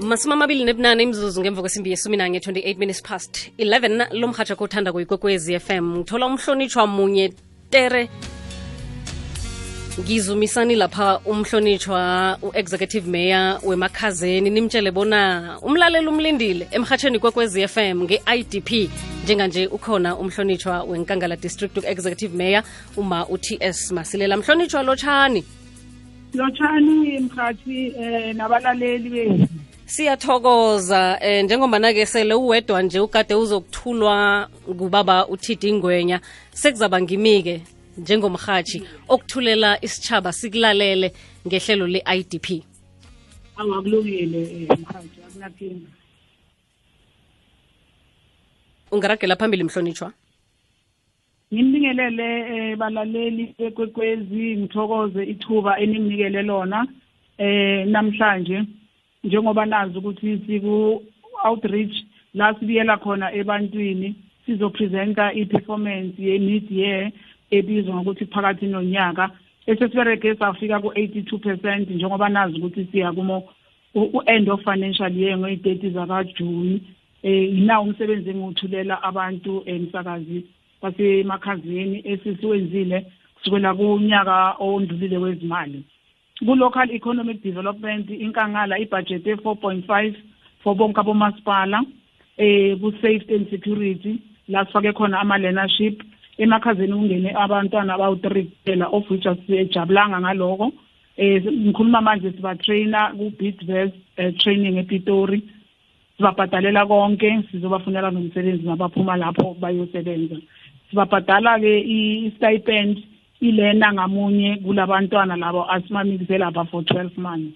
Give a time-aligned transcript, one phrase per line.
[0.00, 4.92] masumi amabili nebunane imzuzu ngemva kwesimbi yesumi nanye 28 minutes past 11 lo mhatsha kothanda
[4.92, 7.32] kuyikwekwezi FM ngithola umhlonitshwa munye
[7.70, 8.08] tere.
[10.00, 14.50] Ngizumisani lapha umhlonitshwa u-executive mayor wemakhazeni.
[14.50, 18.90] Nimtshele bona umlaleli umlindile emhatsheni kwekwezi FM nge-idp
[19.24, 22.62] njenganje ukhona umhlonitshwa wenkangala district u-executive mayor
[22.96, 24.36] uma uts masilela.
[24.36, 25.44] Mhlonitshwa lotshani
[26.34, 29.48] lotshani mkhathi eh nabalaleli bethu
[29.88, 36.20] siyathokoza eh njengoba-ke sele uwedwa nje ukade uzokuthulwa ngubaba uthidi ngwenya
[36.52, 37.62] sekuzaba ngimi-ke
[37.98, 41.12] njengomhathi okuthulela isitshaba sikulalele
[41.46, 42.46] ngehlelo le-idp
[43.58, 45.90] awakulungile mkhathi akunakinga.
[48.92, 50.12] Ungaragela phambili mhlonitshwa
[51.52, 56.86] ngimningelele eh balaleli bekwekwezi ngithokoze ithuba eninginikele lona
[57.38, 58.58] eh namhlanje.
[59.24, 61.02] Njengoba nazi ukuthi siku
[61.44, 61.96] outreach
[62.34, 64.14] la sibiyela khona ebantwini
[64.46, 67.10] sizopresenta i-performance ye-mid year
[67.50, 69.30] ebizwa ngokuthi phakathi nonyaka
[69.66, 73.42] esesiberege safika ku-82 percent njengoba nazi ukuthi siya kumo
[73.94, 76.82] u-end of financial year ngey'teti zakajuni.
[77.24, 80.46] Um yinawo umsebenzi engiwuthulela abantu emsakazi
[80.82, 85.82] basemakhazini esisiwenzile kusukela kunyaka ondlulile wezimali.
[86.38, 90.14] Ku-local economic development inkangala ibudget e-4.5
[90.62, 91.82] for bonke abomasipala
[92.38, 94.22] eh ku-safety and security.
[94.48, 96.02] La sifake khona ama-learnership.
[96.38, 100.72] Emakhazeni kungene abantwana abawu-three kuphela of which asijabulanga ngaloko.
[101.16, 105.42] Eh ngikhuluma manje siba-trainer ku-bidvest eh, training epitori.
[106.16, 110.36] Sibabhadalela konke sizobafunela nomsebenzi mabaphuma lapho bayosebenza.
[110.90, 113.02] Sibabhadala-ke i-stipend
[113.40, 117.54] ilena ngamunye kulabantwana labo asimamikise lapha for 12 months.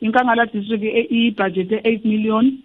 [0.00, 2.58] Inkangala district i-budget e-8 million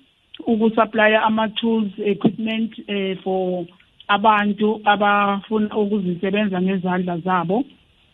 [0.48, 3.66] ukusuplya ama-tools equipment eh, for
[4.08, 7.64] abantu abafuna ukuzisebenza ngezandla zabo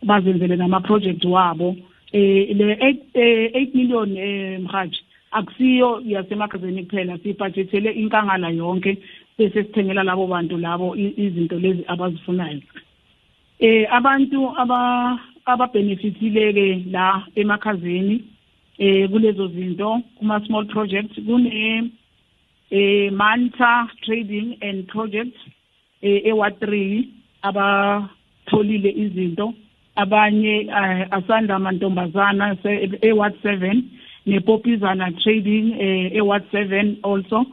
[0.03, 1.75] bazenzele nama-project wabo.
[2.11, 8.97] Eh le 8 8 million eh mhaji akusiyo yasemakhazeni kuphela sibhajethele inkangala yonke
[9.37, 12.61] bese sithengela labo bantu labo izinto lezi abazifunayo.
[13.59, 18.23] Eh abantu aba ababenefitile ke la emakhazeni
[18.79, 21.91] eh kulezo zinto kuma small projects kune
[22.71, 25.39] eh Manta Trading and Projects
[26.01, 27.07] eh ewa 3
[27.41, 29.53] abatholile izinto.
[29.95, 30.67] Abanye
[31.11, 32.57] asanda amantombazana
[33.01, 33.81] eWard 7
[34.27, 37.45] nepopizana trading eh eWard 7 also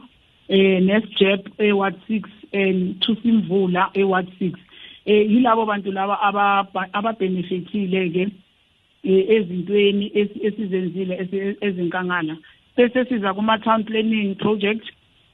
[0.49, 4.64] eh nesjeb eWard 6 and Thusimvula eWard 6
[5.05, 6.19] eh yilabo bantu laba
[6.93, 8.27] ababenefitile ke
[9.03, 11.29] ezintweni esizenzile
[11.61, 12.37] ezinkangala.
[12.77, 14.83] Bese siza kuma town planning project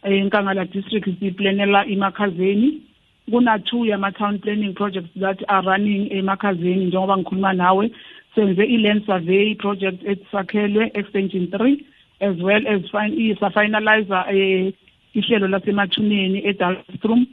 [0.04, 2.82] enkangala district siplanela imakhazeni
[3.30, 7.92] kuna two yama town planning projects that are running emakhazeni njengoba ngikhuluma nawe.
[8.36, 11.78] Senze i-land survey project esakhelwe extension 3
[12.22, 12.82] as well as
[13.18, 14.72] isa-finalizer um
[15.14, 17.26] ihlelo lasemathuneni edalstrom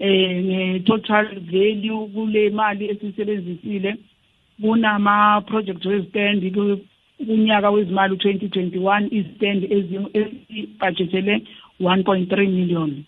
[0.00, 3.96] eh nge-total value kule mali esisebenzisile
[4.60, 6.42] kunama project westand
[7.26, 11.42] kunyaka wezimali u-2021 istand ezibhajetele
[11.80, 13.04] 1.3 million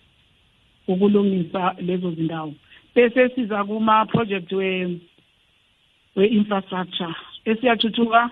[0.87, 2.53] ukulungisa lezo zindawo.
[2.95, 4.99] Bese siza kuma project we
[6.15, 7.15] we-infrastructure.
[7.45, 8.29] Esiyathuthuka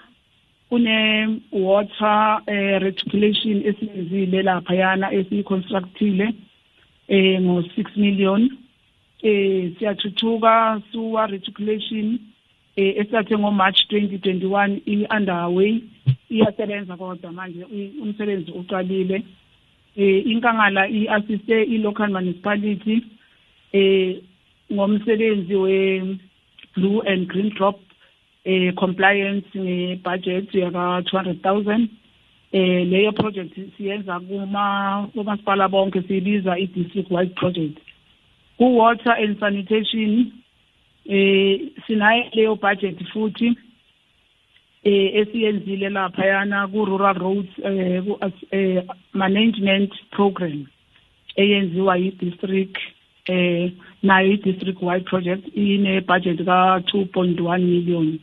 [0.70, 6.34] kune water eh, reticulation esiyenzile laphayana esiyiconstructile.
[7.12, 8.50] Eh ngo 6 million
[9.24, 12.20] eh siyathuthuka suwa reticulation
[12.76, 15.84] eh esathe ngo March 2021 i underway
[16.30, 17.64] iyasebenza kodwa manje
[18.02, 19.24] umsebenzi uqalile
[19.96, 23.04] eh inkangala iassiste i-local municipality
[23.74, 24.16] eh
[24.72, 25.76] ngomsebenzi we
[26.76, 27.80] blue and green drop
[28.46, 31.88] eh compliance ngebudget yaka 200,000
[32.54, 37.78] eh leyo project siyenza kuma kumasipala bonke siyibiza i-district wide project.
[38.58, 40.32] Ku water and sanitation
[41.06, 43.56] eh sinayo leyo budget futhi
[44.84, 48.20] eh esiyenzile lapha yana ku rural roads eh ku
[48.52, 48.84] eh,
[49.14, 50.68] management program
[51.38, 52.78] eyenziwa yi-district
[53.32, 53.72] eh
[54.04, 58.20] nayo i-district wide project ine budget ka 2.1 million.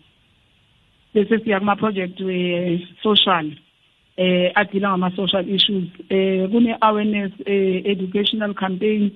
[1.14, 3.56] Bese siya kuma project we social.
[4.18, 9.10] Eh adila ngama social issues eh kune awareness eh, educational campaign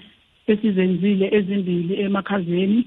[0.47, 2.87] esizenzile ezimbili emakhazeni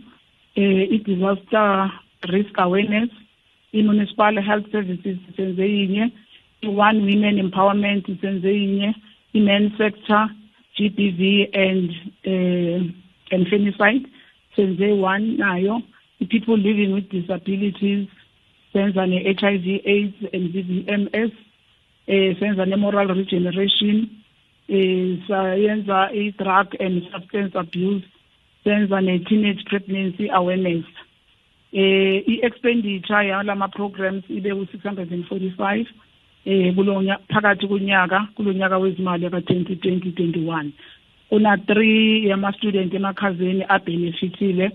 [0.56, 1.92] eh i disaster
[2.36, 3.10] risk awareness
[3.74, 6.06] i municipal health services senze yinye
[6.88, 8.96] one women empowerment senze inye
[9.34, 10.30] i-men sector
[10.78, 11.22] GBV
[11.54, 11.90] and
[12.32, 12.80] uh,
[13.34, 14.06] and femicide
[14.56, 15.82] senze one nayo
[16.30, 18.08] people living with disabilities
[18.74, 21.32] senza ne-HIV AIDS and VVMS
[22.08, 24.08] eh senza ne-moral regeneration
[24.70, 28.04] eh sayenza i-drug and substance abuse
[28.64, 30.86] senza ne-teenage pregnancy awareness.
[31.74, 35.86] Eh i-expenditure yalama programs ibe u-645
[36.46, 40.72] eh kulonya phakathi kunyaka kulonyaka wezimali ka 2020 21
[41.32, 44.72] una 3 yama student emakhazeni abenefitile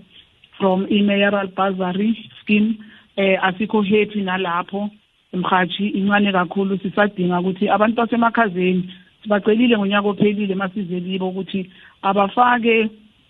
[0.57, 2.75] from i-mayoral bursary scheme
[3.17, 4.89] eh asikho happy nalapho.
[5.33, 6.77] Mhathi incane kakhulu.
[6.77, 8.89] Sisadinga ukuthi abantu basemakhazeni
[9.23, 11.69] sibacelile ngonyaka ophelile masizelibo ukuthi
[12.01, 12.89] abafake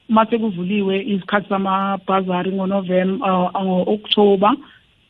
[0.09, 4.53] mase kuvuliwe isikhathi samabhazari ngoNovember ngo-October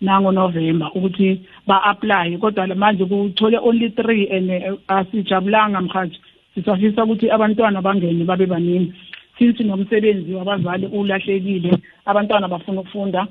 [0.01, 6.19] nangoNovember ukuthi ba-apply kodwa manje kuthole only 3 and asijabulanga mhathi
[6.55, 8.93] sisafisa ukuthi abantwana bangene babe baningi.
[9.37, 13.27] Since nomsebenzi wabazali ulahlekile abantwana bafuna ukufunda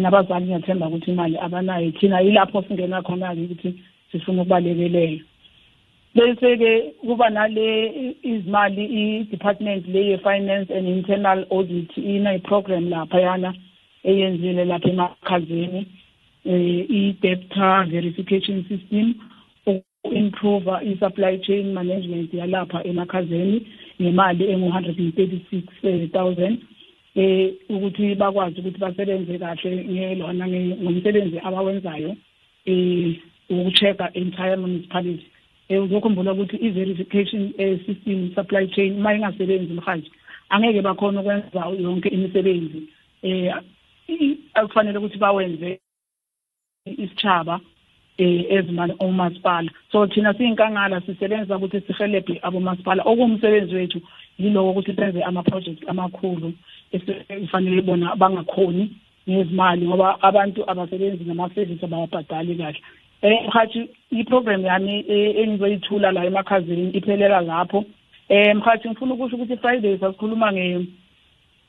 [0.00, 3.74] nabazali ngiyathemba ukuthi imali abanayo thina yilapho singena khona-ke ukuthi
[4.12, 5.22] sifuna ukubalekelela
[6.14, 7.68] bese-ke kuba nale
[8.22, 13.54] izimali i-department le ye-finance and internal audit ina-program laphayana
[14.04, 15.86] eyenzile lapha emakhazeni
[16.44, 19.14] um i-debtor verification system
[19.66, 23.66] uku-improve i-supply chain management yalapha emakhazeni
[24.02, 25.64] ngemali engu-hundred and thirty-six
[26.12, 26.58] thousand.
[27.14, 32.16] Eh ukuthi bakwazi ukuthi basebenze kahle ngelona ngomsebenzi abawenzayo
[32.66, 33.20] eh
[33.50, 35.26] ukuchecka entire municipality.
[35.68, 37.52] Eh uzokhumbula ukuthi i-verification
[37.86, 40.10] system supply chain uma ingasebenzi mhaji
[40.48, 42.82] angeke bakhona ukwenza yonke imisebenzi
[43.22, 43.54] eh
[44.54, 45.80] akufanele ukuthi bawenze
[46.86, 47.60] isitshaba
[48.18, 49.70] eh ezimali omasipala.
[49.92, 53.02] So thina siyinkangala sisebenza ukuthi sihelebhe abomasipala.
[53.02, 54.00] Okuwumsebenzi wethu
[54.42, 56.52] yilowo ukuthi benze ama-project amakhulu
[56.92, 58.90] esifanele bona bangakhoni
[59.28, 62.80] ngezimali ngoba abantu abasebenzi ngamasevisi abawabhadali kahle.
[63.22, 65.04] Eh mhathi i-program yami
[65.40, 67.84] engizoyithula la emakhazini iphelela lapho.
[68.28, 70.86] Eh mhathi ngifuna ukusho ukuthi Friday sasikhuluma nge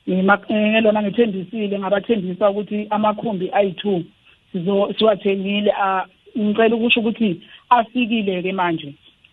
[0.09, 4.03] ngelona ngithembisile ngabathembisa ukuthi amakhumbi ayi-2
[4.97, 5.73] siwathengile
[6.37, 8.51] ngicela ukusho ukuthi afikile ke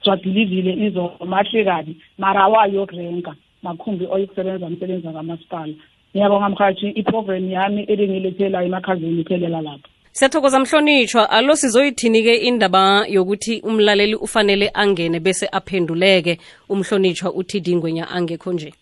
[0.04, 5.74] manje siwadilivile izomahle kabi mara awayokurenka makhumbi oyokusebenza umsebenzi kamasipala
[6.14, 9.88] ngiyabonga mhathi iprogram yami ebengilethelayo emakhazini iphelela lapho.
[10.12, 16.38] Siyathokoza mhlonitshwa alo sizoyithini-ke indaba yokuthi umlaleli ufanele angene bese aphenduleke?
[16.68, 18.74] Umhlonitshwa uthi dingwenya angekho nje.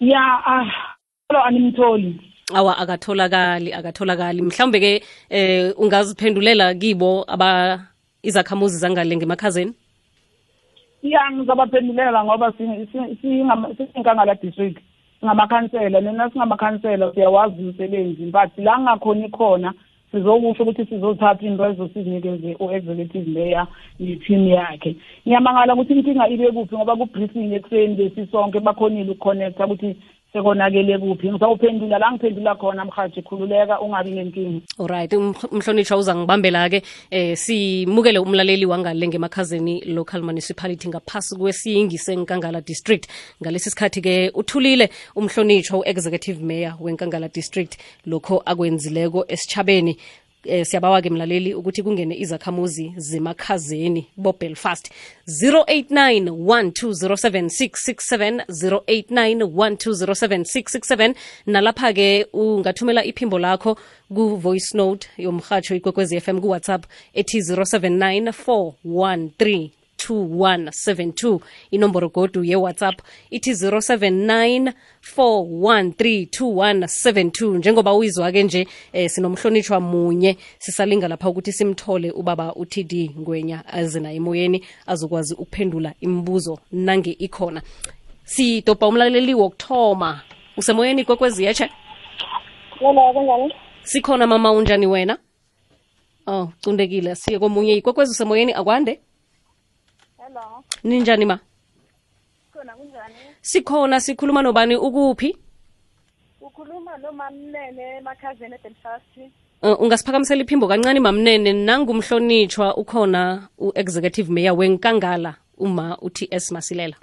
[0.00, 2.20] Ya alo animtholi.
[2.54, 4.42] Awa akatholakali akatholakali.
[4.42, 7.86] Mhlawumbe ke eh ungaziphendulela kibo aba
[8.28, 9.72] izakhamuzi zangale ngemakhazeni
[11.02, 14.78] ya ngizabaphendulela ngoba siyinkangala district.
[15.20, 18.30] Singamakhansela nina singamakhansela siyawazi umsebenzi.
[18.30, 19.72] But la ngakhoni khona
[20.12, 23.66] sizokusho ukuthi sizothatha into ezosizinikeze u-executive mayor
[23.98, 24.96] ne-team yakhe.
[25.26, 29.96] Ngiyamangala ukuthi inkinga ibe kuphi ngoba ku-briefing ekuseni besisonke bakhonile ukuconnecta ukuthi
[30.36, 31.32] sekonakele kuphi?
[31.32, 34.60] Ngisawuphendula la ngiphendula khona mhaji khululeka ungabi nenkinga.
[34.80, 43.08] Alright umhlonishwa uzangibambela-ke eh simukele umlaleli wangale ngemakhazeni local municipality ngaphasi kwesiyingi senkangala district.
[43.42, 49.96] Ngalesi sikhathi-ke uthulile umhlonishwa u-executive mayor wenkangala district lokho akwenzileko esichabeni
[50.48, 54.90] eh siyabawa-ke mlaleli ukuthi kungene izakhamuzi zemakhazeni bobelfast.
[55.28, 61.14] 089 1207667 089 1207667
[61.46, 63.78] nalapha-ke ungathumela iphimbo lakho
[64.14, 66.84] ku-voice note yomhatsho ikwekwezi fm kuwhatsapp
[67.14, 73.00] ethi 079 413 2172 inomboro godu ye-whatsapp
[73.30, 74.72] ithi 079
[75.16, 84.12] 4132172 njengoba uyizwa-ke nje eh, sinomhlonitshwa munye sisalinga lapha ukuthi simthole ubaba utd ngwenya azina
[84.12, 87.62] emoyeni azokwazi ukuphendula imibuzo nange ikhona.
[88.24, 90.20] Sidobha umlaleli wokuthoma
[90.56, 91.70] usemoyeni kwekwezi yeche
[92.80, 93.52] Yena kunjani?
[93.82, 95.18] sikhona mama unjani wena?
[96.26, 99.00] Oh cundekile siye komunye ikwekwezi usemoyeni akwande
[100.26, 100.64] Hello.
[100.84, 101.38] ninjani ma
[102.52, 103.14] Khona kunjani?
[103.42, 105.36] sikhona sikhuluma nobani ukuphi
[106.40, 109.18] Ukhuluma nomamnene emakhazeni eBelfast.
[109.62, 116.96] uh, ungasiphakamisela iphimbo kancane mamnene nangumhlonitshwa ukhona u-executive mayor wenkangala uma uthi s masilela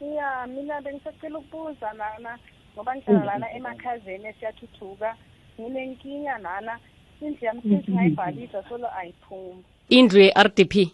[0.00, 2.38] Ya, mina bengisacela ukubuza nana
[2.74, 5.16] ngoba ngihlala lana emakhazeni esiyathuthuka.
[5.60, 6.78] Nginenkinga nana
[7.20, 9.64] indlu yami sithi ngayibhalisa solo ayiphumi.
[9.88, 10.88] indlu ye-r d eh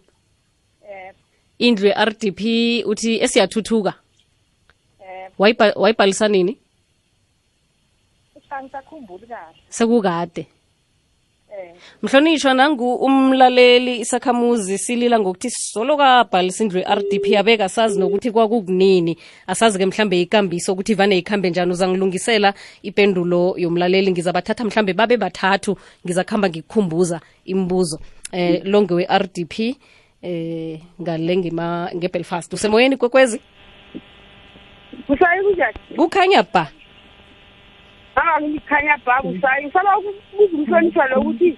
[1.66, 2.40] indlu ye-rdp
[2.90, 3.92] uthi esiyathuthuka?
[5.00, 5.31] Eh.
[5.83, 6.59] Wayibhalisa nini?
[8.52, 9.59] Angisakhumbuli kahle.
[9.69, 10.47] Sekukade
[11.52, 11.75] eh.
[12.02, 19.16] Mhlonishwa nangu umlaleli isakhamuzi silila ngokuthi solo kabhalisa indlu ye-rdp abeka sazi nokuthi kwakukunini.
[19.47, 21.73] Asazi-ke mhlambe ikambiso ukuthi vane ikhambe njani.
[21.73, 24.11] Uzangilungisela ipendulo yomlaleli.
[24.11, 25.76] Ngizabathatha mhlambe babe bathathu.
[26.04, 28.00] Ngizakuhamba ngikukhumbuza imibuzo
[28.33, 29.76] eh longe we-rdp
[30.22, 32.52] eh ngale ngema ngebelfast.
[32.52, 33.40] Usemoyeni kwekwezi?
[35.06, 35.78] Kusayi kunjani?
[35.96, 36.66] Kukhanya ba.
[38.14, 41.56] Anga ngikhanya bha kusayi ngifuna ukubuza umhlonishwa lo ukuthi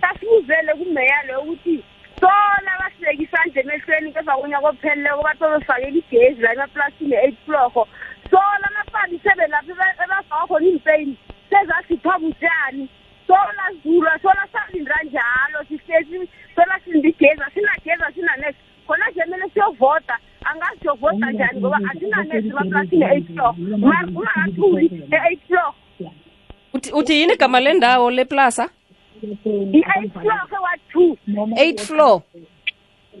[0.00, 1.84] sasibuzele kumeya lo ukuthi
[2.20, 7.88] sola basibeka isandla emehlweni keza kunyaka opheleleko batolofakela igezi la emaplasini e-eight florho
[8.30, 11.16] sola amapali sebe lapho ebafaka khona iimpeyini
[11.50, 12.88] sezasipha butshani
[13.26, 18.54] sola zula sola salinda njalo sihlezi sola sinda igezi asinagezi asinanex
[18.86, 23.54] khona nje mele siyovota angazi siyovota njani ngoba asinanex emaplasini e-eight floor.
[23.58, 25.72] ungangathuli e-eight floor.
[26.74, 28.68] Uthi, uthi yini igama lendawo leplasa
[29.22, 32.22] i-eight floor ke-wa-two 8 floor i-eight floor.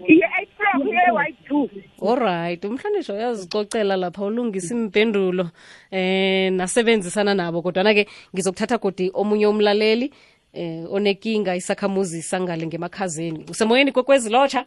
[0.08, 1.70] Iye-y-two
[2.02, 5.50] alright umhlonishwa uyazicocela lapha ulungisa impendulo
[5.90, 7.62] eh nasebenzisana nabo.
[7.62, 10.12] Kodwana-ke ngizokuthatha godi omunye umlaleli
[10.52, 13.44] eh onekinga isakhamuzi sangale ngemakhazeni.
[13.50, 14.64] Usemoyeni kwekwezi lotsha?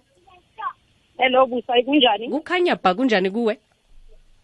[1.17, 3.59] Hello busayi kunjani kukhanya bha kunjani kuwe?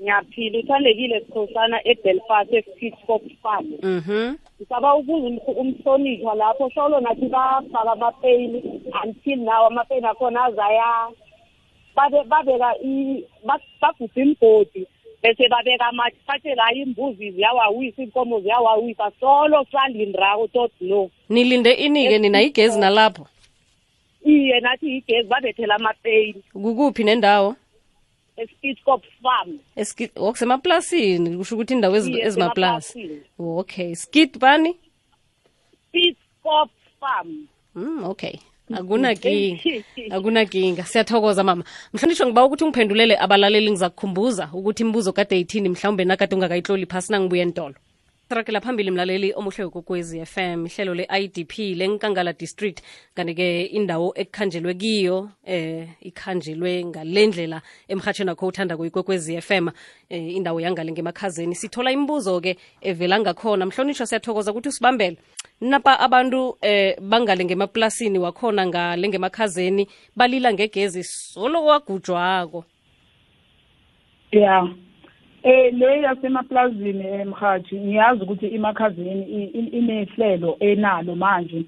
[0.01, 4.35] Ngiyaphila uthandekile sikhosana ebelfast efiskop farm mhm.
[4.61, 8.63] Ngisaba ukuza umh- umhlonishwa lapho solo nathi bafaka amapeyili
[9.05, 11.07] until now amapeyili akhona azaya
[11.95, 14.87] babe- babeka i- ba- bagubha imgodi
[15.23, 21.09] bese babeka amatshatshela hayi imbuzi ziyawawisa iinkomo ziyawawisa solo salindako tot no.
[21.29, 23.27] Nilinde inike nina igezi nalapho?
[24.25, 27.55] Iye nathi igezi babethela amapeyili kukuphi nendawo?
[28.37, 33.21] Efiskop farm Eski- okusemaplasini kusho ukuthi indawo ezimaplasi semaplasini.
[33.39, 33.95] okay.
[33.95, 34.77] Skid bani?
[35.91, 38.35] Fiskop farm Mm, okay
[38.73, 39.59] akunakinga
[40.15, 41.63] akunakinga siyathokoza mama.
[41.93, 47.41] Mhlonishwa ngiba ukuthi ungiphendulele abalaleli ngizakukhumbuza ukuthi imibuzo kade yithini mhlawumbe nakade ungakayitloli phasi nangibuye
[47.41, 47.75] entolo.
[48.33, 52.81] Sirakela phambili mlaleli omuhle kokwezi FM ihlelo le-IDP lenkangala district.
[53.15, 59.69] Kanti-ke indawo ekukhanjelwe kiyo eh ikhanjelwe ngalendlela emhatshweni akho uthanda kuyikwekwezi FM
[60.09, 61.55] eh, indawo yangale ngemakhazeni.
[61.55, 63.65] Sithola imibuzo-ke evela ngakhona.
[63.65, 65.17] Mhlonishwa siyathokoza ukuthi usibambele.
[65.61, 72.65] Napa abantu eh bangale ngemaplasini wakhona ngale ngemakhazeni balila ngegezi solo wagujwako
[74.31, 74.67] ya
[75.43, 81.65] eh le yasemaplazini emhathi ngiyazi ukuthi imakhazini i- i- inehlelo enalo manje.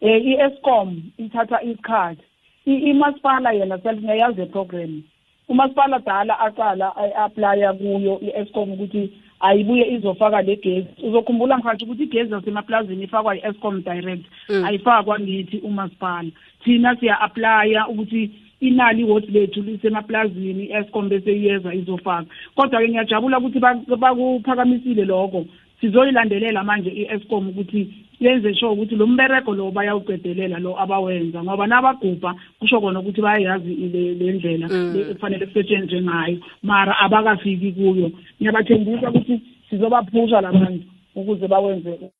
[0.00, 2.22] Eh iEscom ithatha isikhathi.
[2.66, 5.02] I- imasipala yena self ngiyazi program
[5.48, 9.10] umasipala dala aqala apply kuyo iEscom ukuthi
[9.40, 10.88] ayibuye izofaka le gezi.
[11.02, 14.24] Uzokhumbula mhathi ukuthi igezi yasemaplazini ifakwa iEscom direct
[14.64, 16.30] ayifakwa ngithi umasipala.
[16.64, 23.58] Thina siya apply ukuthi inali iwodi lethu lisemaplazini i-escom bese iyeza izofaka kodwa-ke ngiyajabula ukuthi
[23.58, 25.44] bak- bakuphakamisile lokho.
[25.80, 32.34] Sizoyilandelela manje i-escom ukuthi yenze sure ukuthi lo mbereko lo bayawuqedelela lo abawenza ngoba nabagubha
[32.58, 36.38] kusho kona ukuthi bayayazi le le ndlela le ekufanele kusetshenzwe ngayo.
[36.62, 38.10] Mara abakafiki kuyo.
[38.40, 40.84] Ngiyabathembisa ukuthi sizobaphusha labantu
[41.14, 42.17] ukuze bawenze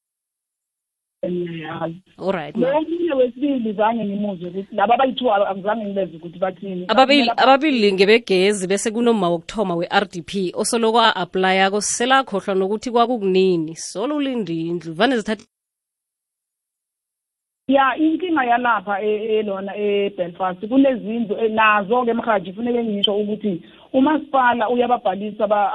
[1.27, 2.71] ngiyayazi alright ma.
[2.71, 6.85] lo omunye wesibili zange ngimuzwe ukuthi laba abayi-two angizange ngibeze ukuthi bathini.
[6.89, 13.77] Ababili ababili ngebegezi bese kunoma wokuthoma we-rdp osoloko a-aplayako selakhohlwa nokuthi kwakukunini.
[13.77, 15.45] Solo ulinde indlu vane zithatha
[17.69, 25.45] ya inkinga yalapha e- elona eBelfast kunezindlu e- nazo-ke emhaji kufuneke ngisho ukuthi umasipala uyababhalisa
[25.45, 25.73] aba-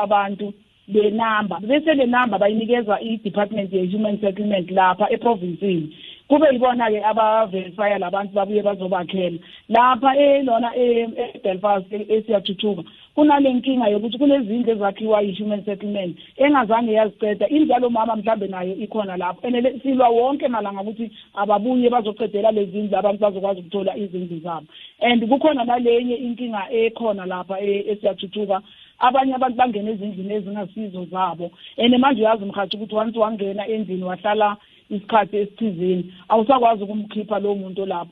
[0.88, 5.96] abantu benamba bese le namba bayinikeza i-department ye-human settlement lapha eprovinsini
[6.28, 9.38] kube yibona-ke abaverifya labantu babuye bazobakhela.
[9.70, 12.84] Lapha elona eBelfast esiyathuthuka
[13.16, 19.48] kunale nkinga yokuthi kunezindlu ezakhiwa yi-human settlement engazange yaziceda injalo mama mhlambe nayo ikhona lapho.
[19.48, 24.66] And le- silwa wonke malanga ukuthi ababuye bazocedela lezi zindlu abantu bazokwazi ukuthola izindlu zabo.
[25.02, 28.62] And kukhona nalenye inkinga ekhona lapha e- esiyathuthuka
[29.00, 31.52] abanye abantu bangena ezindlini ezingasizo zabo.
[31.78, 34.58] And manje uyazi mhathi ukuthi once wangena endlini wahlala
[34.90, 38.12] isikhathi esithizeni awusakwazi ukumkhipha lowo muntu lapho.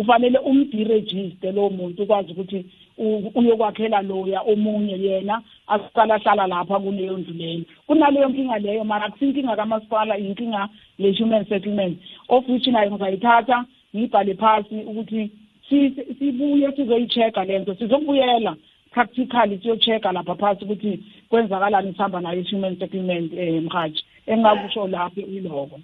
[0.00, 2.64] Ufanele umdirejiste lowo muntu ukwazi ukuthi
[2.98, 7.64] u- uyokwakhela loya omunye yena asalahlala lapha kuleyo ndlu leyo.
[7.86, 11.98] Kunaleyo nkinga leyo mara akusinkinga kamasipala inkinga ye-human settlement.
[12.28, 15.30] Of which nayo ngizayithatha ngiyibhale phasi ukuthi
[15.68, 18.56] si- sibuye sizoyi-check-a le nto sizokubuyela.
[18.92, 25.80] Practically siyo-check-a lapha phasi ukuthi kwenzakalani sihamba nayo i-human settlement um mhaji engingakusho lapho iloko.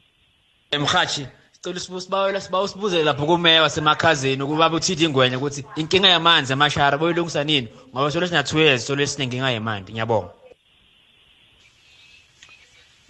[0.71, 6.99] Emhathi sicela sibawela sibawa usibuzele lapho kumeya wasemakhazeni ukuba uthithi ingwenya ukuthi inkinga yamanzi amashara
[6.99, 7.69] boyilungisa nini?
[7.93, 10.31] Ngoba solo sina-two years solo sinenkinga yemanti ngiyabonga.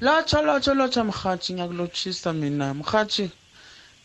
[0.01, 2.75] Lotsha lotsha lotsha mhathi ngiyakulotshisa mina.
[2.75, 3.31] Mhathi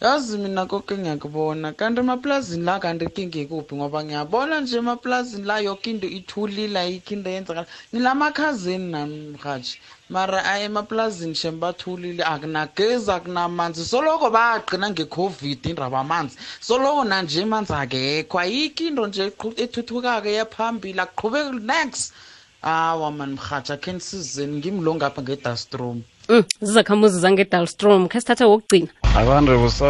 [0.02, 1.74] yazi mina konke ngiyakubona.
[1.74, 7.14] Kanti emaplazini la kanti inkinga ikuphi ngoba ngiyabona nje emaplazini la yoke into ithulile ayikho
[7.14, 7.68] into eyenzakala.
[7.94, 13.86] Ngilamakhazini nami mhathi mara ayi emaplazini shem bathulile akunagezi akunamanzi.
[13.86, 16.38] Soloko bagqina nge-covid indaba amanzi.
[16.60, 18.40] Soloko nanje amanzi akekho.
[18.40, 22.14] Ayikho into nje ethuthukako eyaphambili akuqhubeki next.
[22.62, 24.58] Awa mani mhathi akhe nisizeni.
[24.58, 28.88] Ngimlo ngapha ngedastrom Mm, zizakhamuzi zangedalstrom khe sithathe wokugcina
[29.20, 29.90] akandre busa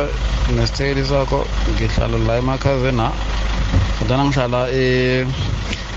[0.56, 1.40] nesithekeli sakho
[1.72, 3.06] ngihlala la emakhazena
[3.98, 5.26] kodwana ngihlala e-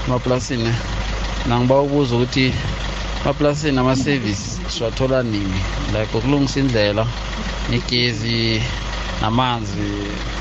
[0.06, 0.72] emaplasini.
[1.48, 2.46] Nangiba ubuza ukuthi
[3.22, 5.60] emaplasini ama-service siwathola nini?
[5.94, 7.04] Like ukulungisa indlela
[7.76, 8.62] igezi
[9.20, 9.88] namanzi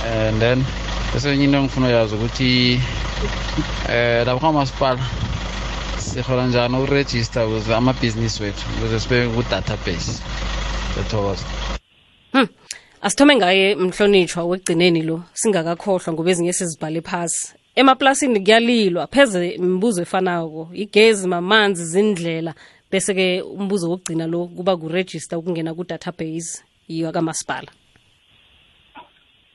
[0.06, 0.60] and then
[1.16, 2.82] esenye enye into engifuna uyazi ukuthi
[3.90, 5.04] um lapho kwamasipala
[5.98, 10.22] sihola njani ukurejista ukuze amabhizinisi wethu ukuze sibe ku-database.
[11.00, 11.46] Ethokoza.
[13.06, 17.54] Asithome ngaye mhlonishwa wekugcineni lo singakakhohlwa ngoba ezinye sizibhale phasi.
[17.76, 22.54] Emaplasini kuyalilwa pheze imibuzo efanako igezi mamanzi zindlela
[22.92, 27.70] bese ke umbuzo wokugcina lo kuba kuregister ukungena ku database yiyo kamasipala.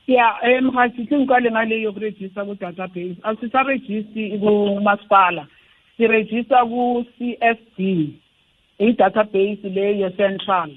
[0.07, 5.47] ya um mhathi singiqale ngale yokurejista ku-database asisarejisti kumasipala
[5.97, 8.15] sirejista ku-c s d
[8.79, 10.71] i-database le ye-central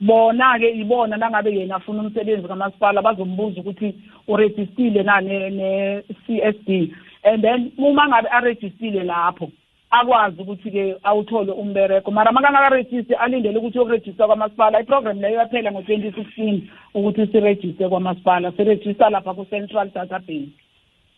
[0.00, 3.94] bona-ke ibona nangabe yena afuna umsebenzi kamasipala bazombuza ukuthi
[4.28, 6.92] urejistile na ne-c s d.
[7.24, 9.50] And then uma ngabe arejistile lapho
[9.90, 14.80] akwazi ukuthi-ke awuthole umbereko mara makangakarejisti alindele ukuthi yokurejista kwamasipala.
[14.80, 18.52] Iprogram leyo yaphela ngo-twenty sixteen ukuthi sirejiste kwamasipala.
[18.52, 20.48] Sirejista lapha ku-central database.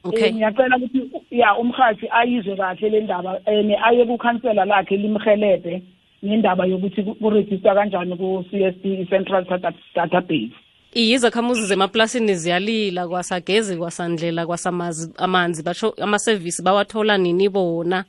[0.05, 0.29] Okay.
[0.29, 5.83] Eh, ngiyacela ukuthi ya umhathi ayizwe kahle le ndaba and aye kukhansela lakhe limhelebhe
[6.25, 10.51] ngendaba yokuthi ku- kurejistwa kanjani ku-c s d i-central Data- database.
[10.95, 18.05] Iyizakhamuzi zemaplasini ziyalila kwasagezi kwasandlela kwasamazi amanzi basho ama-service bawathola nini bona.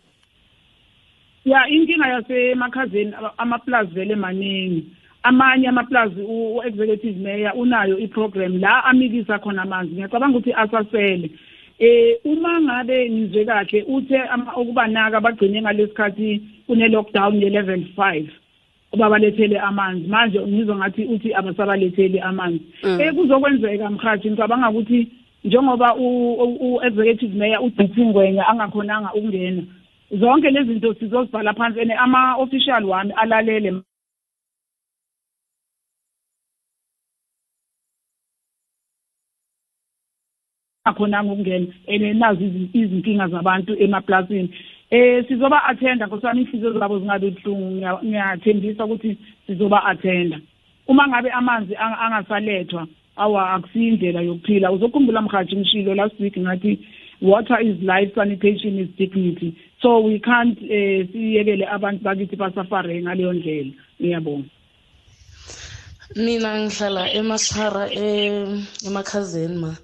[1.45, 4.85] ya inkinga yasemakhazeni ama- amaplazi vele maningi.
[5.23, 9.93] Amanye amaplazi u- u-executive mayor unayo iprogram la amikisa khona amanzi.
[9.93, 11.29] Ngiyacabanga ukuthi asasele.
[11.79, 14.19] Eh uma ngabe ngizwe kahle uthe
[14.55, 18.29] okubanaka bagcine ngalesikhathi kune-lockdown ye-level five
[18.97, 20.07] babalethele amanzi.
[20.07, 22.61] Manje ngizwa ngathi uthi abasabaletheli amanzi.
[22.83, 23.01] Mm.
[23.01, 25.07] eh kuzokwenzeka mhathi ngicabanga ukuthi
[25.43, 29.63] njengoba u-executive mayor udithi ngwenya angakhonanga ukungena
[30.11, 33.81] zonke lezi zinto sizozibhala phansi and ama-official wami alalele.
[40.89, 44.49] Akhonanga ukungena and nazi izi- izinkinga zabantu emaplasini.
[44.91, 50.39] Eh sizoba attenda nkosana inhliziyo zabo zingabe Ngiya- ngiyathembisa ukuthi sizoba attenda.
[50.87, 54.71] Uma ngabe amanzi ang- angasalethwa awa akusiyo indlela yokuphila.
[54.71, 56.79] Uzokhumbula mhathi ngishilo last week ngathi
[57.21, 59.53] water is life sanitation is dignity.
[59.81, 63.71] So we can't eh siyekele abantu bakithi basafare ngaleyo ndlela.
[64.01, 64.49] Ngiyabonga.
[66.15, 69.77] Mina ngihlala emashara em- emakhazeni ma.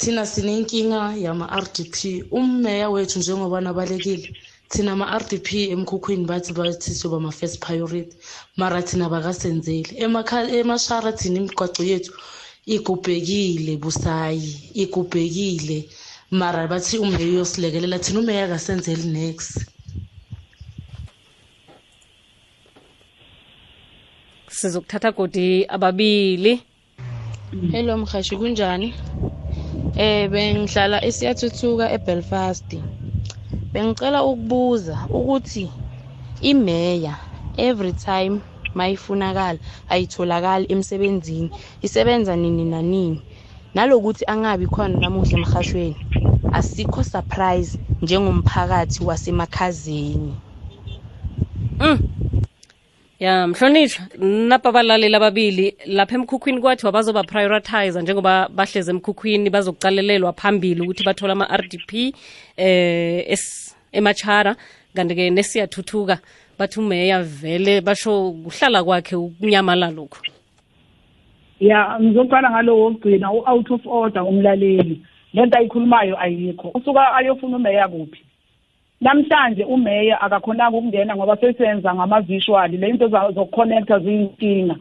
[0.00, 1.96] Thina sinenkinga yama-rdp
[2.38, 4.28] ummeya wethu njengoba nabalekile
[4.72, 8.16] thina ama-rdp emkhukhwini bathi bathi soba ma-first priority
[8.56, 12.12] mara thina bakasenzeli Emakha- emashara thina imigwaco yethu
[12.74, 14.52] igubhekile busayi
[14.82, 15.78] igubhekile
[16.30, 19.54] mara bathi umeya uyosilekelela thina umeya akasenzeli next
[24.48, 26.62] Sizokuthatha godi ababili.
[27.72, 28.94] Hello mhashi kunjani?
[29.94, 32.70] Eh bengihlala esiyathuthuka eBelfast.
[33.72, 35.68] Bengicela ukubuza ukuthi
[36.40, 37.14] imeya
[37.56, 38.40] every time
[38.74, 39.58] mayifunakala
[39.92, 41.50] ayitholakali emsebenzini
[41.82, 43.20] isebenza nini nanini
[43.74, 45.96] nalokuthi angabi khona namuhla emhashweni
[46.58, 50.34] asikho surprise njengomphakathi wasemakhazeni
[51.80, 51.98] Mm.
[53.22, 54.04] Ya mhlonishwa
[54.48, 61.32] napa abalaleli ababili lapha emkhukhwini kwathiwa bazoba prioritize njengoba bahlezi emkhukhwini bazokucalelelwa phambili ukuthi bathola
[61.32, 61.92] ama-r RDP
[62.56, 63.36] eh um
[63.92, 64.56] emachara
[64.94, 66.18] kanti ke nesiyathuthuka
[66.58, 70.18] bathi umeya vele basho kuhlala kwakhe ukunyamala lokhu.
[71.60, 75.00] Ya ngizoqala ngalo wokugcina u-out of order umlaleli.
[75.32, 76.70] Lento ayikhulumayo ayikho.
[76.74, 78.31] Usuka ayofuna umeya kuphi
[79.02, 84.76] namhlanje umeya akakhonanga ukungena ngoba sesenza ngama-visual le nto zokuconnecta ziyinkinga.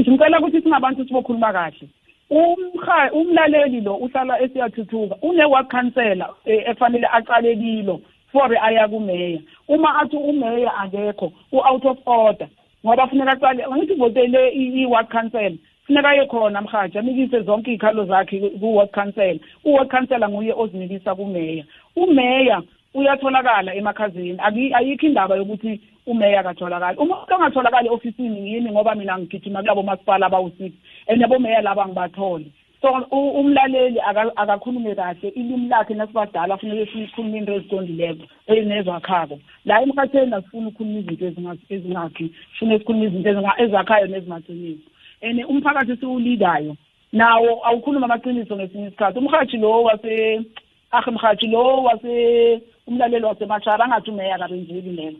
[0.00, 1.88] Ngicela ukuthi singabantu sibokhuluma kahle.
[2.30, 8.00] Umha umlaleli lo uhlala esiyathuthuka une-work councellor efanele aqale kilo
[8.32, 9.40] for aya kumeya.
[9.68, 12.48] Uma athi umeya akekho u-out of order
[12.84, 18.40] ngoba funeka aqale angithi uvotele i-ward council funeka aye khona mhaji amikise zonke iy'khalo zakhe
[18.60, 21.64] ku-ward council u-ward councillor nguye ozinikisa kumeya.
[21.96, 22.62] Umeya
[22.94, 24.38] uyatholakala emakhazeni.
[24.74, 26.98] Ayikho indaba yokuthi umeya akatholakali.
[26.98, 30.72] Uma angatholakali ofisini yini ngoba mina ngigijima kulabo masipala abawu-six
[31.08, 32.46] and abomeya laba ngibathole.
[32.80, 34.00] So umlaleli
[34.36, 41.64] akakhulume kahle ilimi lakhe nasibadala funeke sikhulume into eziqondileko enezwakhako la emhatheni asifuni ukukhuluma izinto
[41.70, 44.84] ezingakhi fune sikhuluma izinto ezakhayo nezingaqinisi
[45.22, 46.76] and umphakathi siwulidayo
[47.12, 49.18] nawo awukhuluma amaqiniso ngesinye isikhathi.
[49.18, 50.44] Umhathi lo wase
[50.92, 55.18] ahe mhathi lo wase umlaleli wasemachara angathi umeya kabenzeli lelo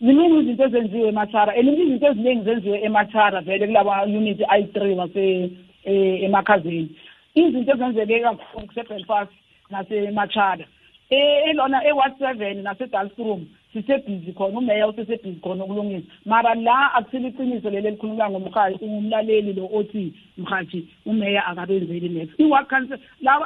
[0.00, 5.50] ziningi izinto ezenziwe emachara and izinto eziningi zenziwe emachara vele kulaba unit ayi-three wase
[5.84, 6.90] eh emakhazeni.
[7.34, 9.32] Izinto ezenzeke kakhulu kusebelfast
[9.70, 10.64] nasemachada
[11.10, 17.88] elona e-ward seven nase-dalstroom sisebhizi khona umeya usesebhizi khona ukulungisa mara la akusile iqiniso leli
[17.88, 22.98] elikhulunywa ngumlaleli lo othi mhathi umeya akabenzeli next i-ward council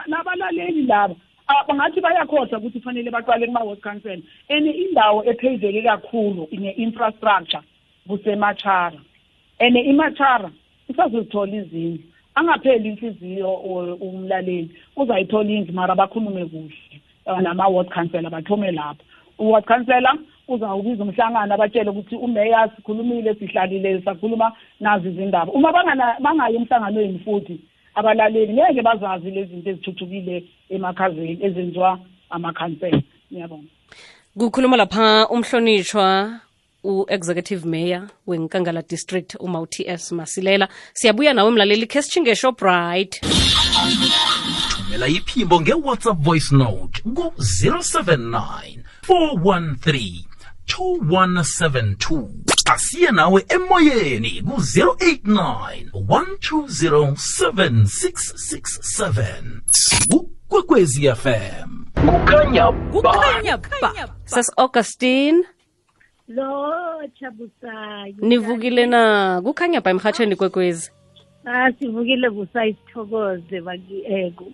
[0.07, 1.15] labalaleli laba
[1.49, 4.21] bangathi bayakhohlwa ukuthi fanele baqale kuma-ward council.
[4.49, 7.63] And indawo ephezeke kakhulu ne-infrastructure
[8.09, 9.01] kusemachara
[9.61, 10.51] and imachara
[10.89, 12.03] isazozithola izindlu
[12.35, 13.55] angapheli inhliziyo
[14.01, 17.01] umlaleli uzayithola indlu mara bakhulume kuhle.
[17.27, 19.03] Nama-ward councillor bathome lapho.
[19.39, 25.53] U-ward councillor uzawubiza umhlangano abatshele ukuthi umeya sikhulumile sihlalile sakhuluma nazi izindaba.
[25.53, 27.61] Uma bangayi emhlanganweni futhi
[27.95, 31.99] abalaleli ngeke bazazi lezi zinto ezithuthukile emakhazeni ezenziwa
[32.31, 33.03] amakhansela.
[33.33, 33.69] Ngiyabonga.
[34.39, 36.41] Kukhuluma lapha umhlonishwa
[36.85, 40.69] u-executive mayor wenkangala district uma-uts masilela.
[40.93, 43.21] Siyabuya nawe mlaleli khe sitshinge shoprite.
[44.71, 48.79] Thumela iphimbo nge-whatsapp voice note ku-079
[49.09, 50.34] 413
[50.79, 52.29] 2172
[52.73, 59.43] asiye nawe emoyeni ku-089 120 7667
[60.09, 61.85] kukwekwezi fm
[62.93, 63.93] kukhanya ba.
[64.25, 65.45] Sas-augustine
[66.29, 66.73] lo
[67.21, 70.91] chabusayo nivukile na kukhanya ba emhatsheni kwekwezi.
[71.47, 73.67] Ah sivukile busayi sithokoze um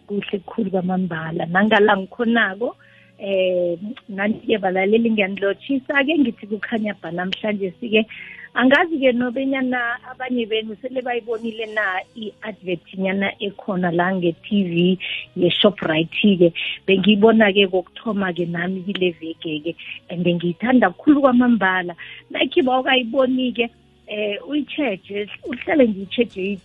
[0.06, 1.46] kuhle kukhulu kwamambala.
[1.46, 2.76] Nangala ngikhonako
[3.20, 3.76] eh
[4.08, 8.06] nani-ke balaleli ngiyanilotshisa-ke ngithi kukhanya bha namhlanje sike.
[8.54, 14.98] Angazi-ke nobenyana abanye benu sele bayibonile na i-advert nyana ekhona la nge-tv
[15.36, 16.50] ye-shoprite-ke.
[16.86, 19.76] Bengiyibona-ke kokuthoma-ke nami kile veke-ke
[20.10, 21.94] and ngiyithanda kukhulu kwamambala.
[22.30, 23.70] Like bawukayiboni-ke
[24.10, 26.58] eh uyitsheje uhlale ngiyitsheje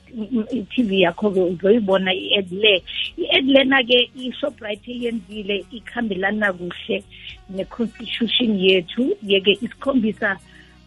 [0.58, 2.75] i-TV yakho-ke uzoyibona i-ad le.
[3.17, 7.03] I-ad lena-ke i-shoprite eyenzile ikhambelana kuhle
[7.49, 9.03] ne-constitution yethu.
[9.23, 10.29] Yeke isikhombisa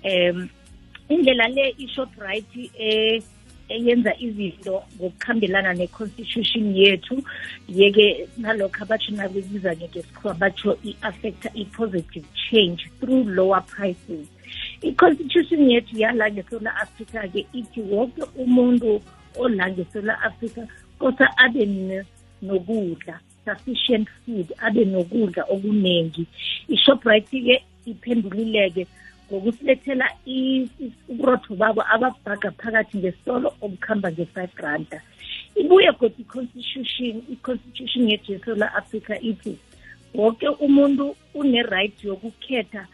[0.04, 0.48] um
[1.08, 3.22] indlela le i-shoprite eh
[3.68, 7.22] eyenza izinto ngokukhambelana ne-constitution yethu.
[7.68, 14.26] Yeke nalokho abatsho nakubiza ngesikhuwa batsho i-affecta i-positive change through lower prices.
[14.82, 19.00] I-constitution yethu yala ngesola africa-ke ithi wonke umuntu
[19.38, 20.66] ola ngesola africa
[20.98, 21.66] kosa abe
[22.42, 26.26] nokudla sufficient food abe nokudla okuningi
[26.68, 28.86] ishoprite-ke iphendulileke
[29.28, 30.06] ngokusilethela
[31.08, 35.00] uburotho babo ababhaga phakathi ngesitolo obukhamba nge-five randa.
[35.54, 39.58] Ibuye kodwa i-constitution i-constitution yethu yesola africa ithi
[40.14, 42.86] wonke umuntu une-right yokukhetha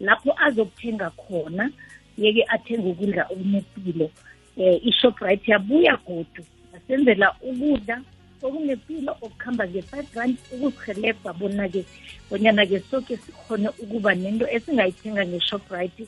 [0.00, 1.70] lapho azokuthenga khona
[2.18, 4.10] yeke athenge ukudla okunempilo
[4.56, 7.96] eh ishoprite yabuya godu yasenzela ukudla
[8.42, 11.84] okunempilo okuhamba nge-five rand ukusihelebha bona-ke
[12.30, 16.04] bonyana-ke soke sikhone ukuba nento esingayithenga nge-shoprite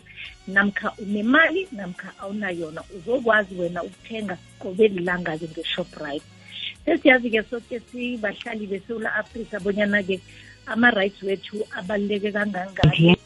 [0.49, 6.27] namkha unemali namkha awunayona uzokwazi wena ukuthenga qobe lilanga-ke nge-shoprite.
[6.85, 10.21] Sesiyazi-ke soke sibahlali besewula afrika bonyana-ke
[10.67, 13.17] ama-rights wethu abaluleke kangangani?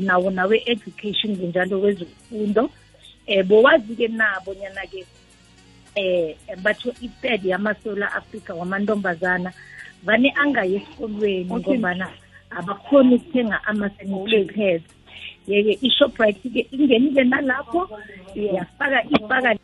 [0.00, 2.70] Nawo nawe-education njalo wezifundo
[3.28, 5.06] um bowazi-ke nabonyana-ke
[5.94, 9.52] eh batho iped yamasola africa wamantombazana
[10.02, 12.08] vane angayi esikolweni ngombana
[12.50, 14.84] abakhoni ukuthenga ama-sanitary pads
[15.46, 17.88] yeke ishoprite-ke ingenile nalapho
[18.34, 19.54] yafaka ifaka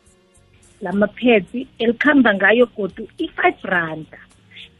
[0.81, 4.19] lama-pads elikhamba ngayo godu i-five randa.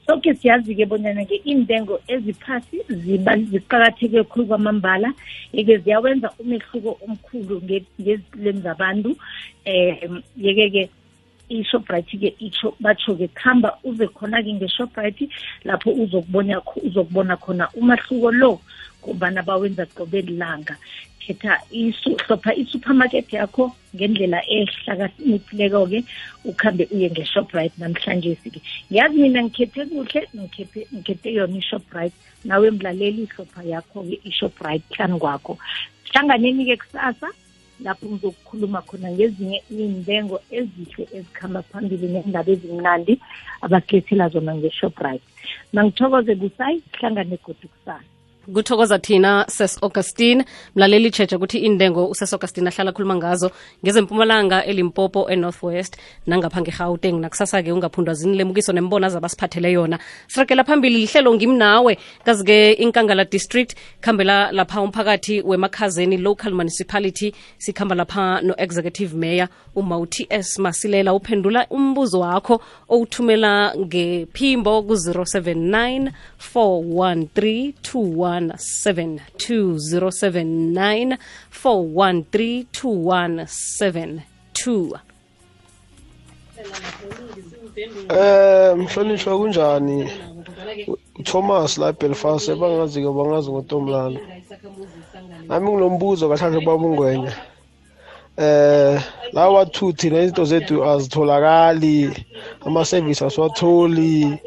[0.09, 5.13] Soke siyazi-ke bonyana-ke intengo eziphasi ziba ziqakatheke khulu kwamambala.
[5.53, 9.09] Yeke ziyawenza umehluko omkhulu nge- ngezipilweni zabantu.
[9.69, 10.89] Um yeke-ke
[11.49, 15.29] i-shoprite-ke itsho batsho-ke khamba uze khona-ke nge-shoprite
[15.63, 18.59] lapho uzokubona kho- uzokubona khona umahluko lo.
[19.01, 20.75] Ngobana bawenza qobe lilanga
[21.29, 25.99] khetha isu hlopha i-supermarket yakho ngendlela ehlakaniphileko-ke
[26.49, 32.15] ukhambe uye nge-shoprite namhlanje sike ngiyazi mina ngikhethe kuhle ngikhethe yona i-shoprite.
[32.45, 35.57] Nawe mlaleli ihlopha yakho-ke i-shoprite hlani kwakho.
[36.09, 37.27] Hlanganeni-ke kusasa
[37.83, 43.13] lapho ngizokukhuluma khona ngezinye iy'ntengo ezihle ezikhamba phambili nendaba ezimnandi
[43.61, 45.25] abakhethela zona nge-shoprite.
[45.73, 50.45] Mangithokoze busayi hlangane godi kusasa kuthokoza thina ses augustine.
[50.75, 53.51] Mlaleli cheche ukuthi intengo uses augustine ahlala khuluma ngazo
[53.83, 55.97] ngezempumalanga elimpopo enorthwest
[56.27, 57.19] nangapha ngegauteng.
[57.19, 59.99] Nakusasa-ke ungaphundwa zinilemukiso nembona zabasiphathele yona.
[60.27, 68.41] Sirakela phambili lihlelo ngimnawe kazi-ke inkangala district khambela lapha umphakathi wemakhazeni local municipality sikhamba lapha
[68.41, 71.13] no-executive mayor umauti s masilela.
[71.13, 76.11] Uphendula umbuzo wakho owuthumela ngephimbo ku-079
[76.53, 81.17] 413 2172 079
[81.63, 84.99] 413 2172
[88.09, 90.09] Eh mhlonishwa kunjani?
[91.23, 94.19] Thomas la Belfast abangazi ke bangazi ngoNtomlana.
[95.47, 97.33] Nami nginombuzo kahlanje babungwenya.
[98.37, 99.01] Eh
[99.33, 102.25] la wathuthi nezinto zethu azitholakali
[102.65, 104.39] ama service aswatholi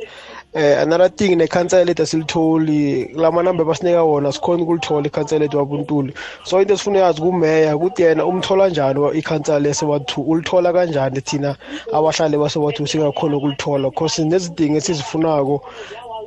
[0.55, 6.15] eh another thing nekhansela lethu asilitholi kulama number basinika wona sikhona ukulithola ikhansela lethu wabuntuli
[6.45, 11.57] so into esifuna yazi kumeya ukuthi yena umthola njani ikhansela lesewathu ulithola kanjani thina
[11.93, 13.91] abahlali basewathu singakhona ukulithola?
[13.91, 15.57] Cause nezidingo esizifunako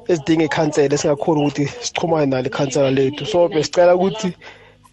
[0.07, 3.25] ezidinga ikhansela esingakhona ukuthi sichumane nalo ikhansela lethu.
[3.25, 4.33] So besicela ukuthi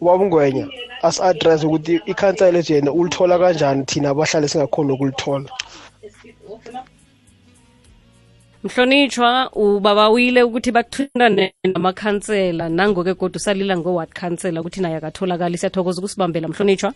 [0.01, 0.67] ubabungwenya
[1.03, 5.49] asi-address ukuthi ikhansela lethu yena ulithola kanjani thina abahlali singakhona ukulithola
[8.65, 12.69] mhlonitshwa ubabawile ukuthi bakuthintane namakhansela.
[12.69, 15.59] Nangoke kodwa usalila ngo-ward councillor ukuthi naye akatholakali.
[15.59, 16.93] Siyathokoza ukusibambela mhlonitshwa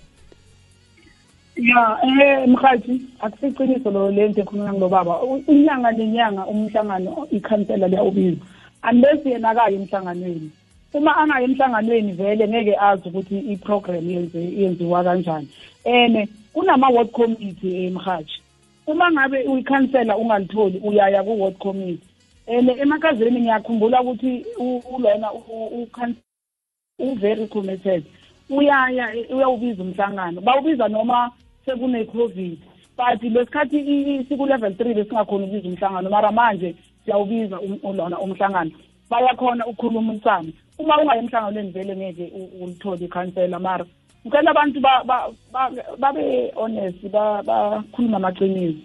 [1.56, 5.14] ya eh mhathi akusiqiniso lo lento ekhuluma ngilo baba
[5.48, 8.44] inyanga nenyanga umhlangano ikhansela liyawubiza.
[8.84, 10.50] Unless yena akayi emhlanganweni.
[10.94, 15.48] Uma angayi emhlanganweni vele ngeke azi ukuthi i-program yenziwa kanjani.
[15.84, 18.40] Ene kunama-ward committee emhathi
[18.86, 22.00] uma ngabe uyikhansela ungalitholi uyaya ku-ward committee.
[22.48, 26.14] And emakhazeni ngiyakhumbula ukuthi u- ulona u- ukhan-
[26.98, 28.04] u-very committed.
[28.50, 30.40] Uyaya uyawubiza umhlangano.
[30.40, 31.30] Bawubiza noma
[31.66, 32.58] sekune-covid
[32.96, 38.70] but lesikhathi i- i- siku-level three besingakhona ukubiza umhlangano mara manje siyawubiza um- ulona umhlangano.
[39.10, 43.84] Bayakhona ukukhulumisana uma ungaye emhlanganweni vele ngeke u- ulithole ikhansela mara
[44.26, 48.82] ngicela abantu ba- ba- ba- babe honest ba- bakhulume amaqiniso.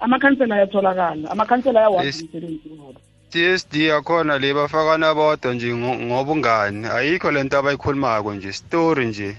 [0.00, 1.30] Amakhansela ayatholakala.
[1.30, 6.86] Amakhansela ayawazi umsebenzi wabo TSD yakhona le bafakana bodwa nje ngo- ngobungani.
[6.86, 9.36] Ayikho lento abayikhulumako nje story nje.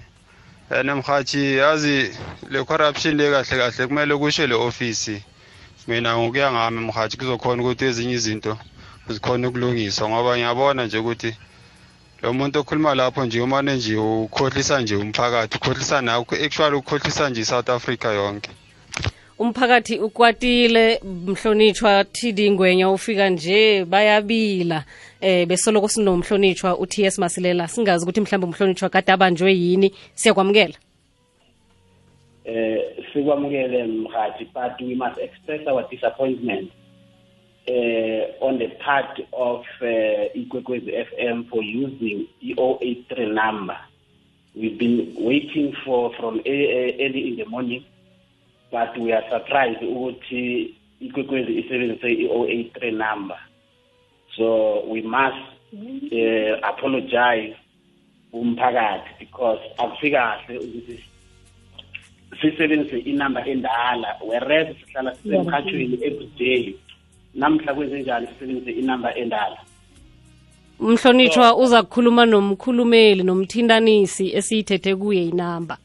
[0.70, 2.12] And mhathi yazi
[2.50, 5.24] le corruption le kahle kahle kumele kusho le office
[5.88, 8.58] mina ngokuya ngami mhathi kuzokhona ukuthi ezinye izinto
[9.08, 11.32] zikhona ukulungiswa ngoba ngiyabona nje ukuthi
[12.22, 17.42] lo muntu okhuluma lapho nje umane nje ukhohlisa nje umphakathi ukhohlisa nakho actually ukhohlisa nje
[17.42, 18.50] i-South Africa yonke.
[19.40, 24.84] Umphakathi ukwatile mhlonitshwa td ngwenya ufika nje bayabila.
[25.22, 27.68] Eh besoloko sinomhlonitshwa uts masilela.
[27.68, 29.94] Singazi ukuthi mhlawumbe umhlonitshwa kade abanjwe yini.
[30.14, 30.74] Siyakwamukela.
[32.46, 32.80] Eh
[33.14, 36.72] sikwamukele mhathi but we must express our disappointment.
[37.68, 39.86] Uh, on the part of uh,
[40.36, 43.78] Ikwekwezi FM for using the 083 number.
[44.56, 47.86] We've been waiting for from early in the morning,
[48.72, 53.40] but we are surprised ukuthi Ikwekwezi isebenzise i-083 number.
[54.36, 55.38] So we must
[55.74, 57.56] uh, apologize
[58.34, 61.04] umphakathi because akufikahle ukuthi
[62.42, 66.76] sisebenzise inamba endala whereas sihlala sisemkhathweni every day
[67.38, 69.58] namhla kwenzenjani sisebenzise inamba endala.
[70.80, 75.78] Umhlonitshwa uza kukhuluma nomkhulumeli nomthintanisi esiyithethe kuye inamba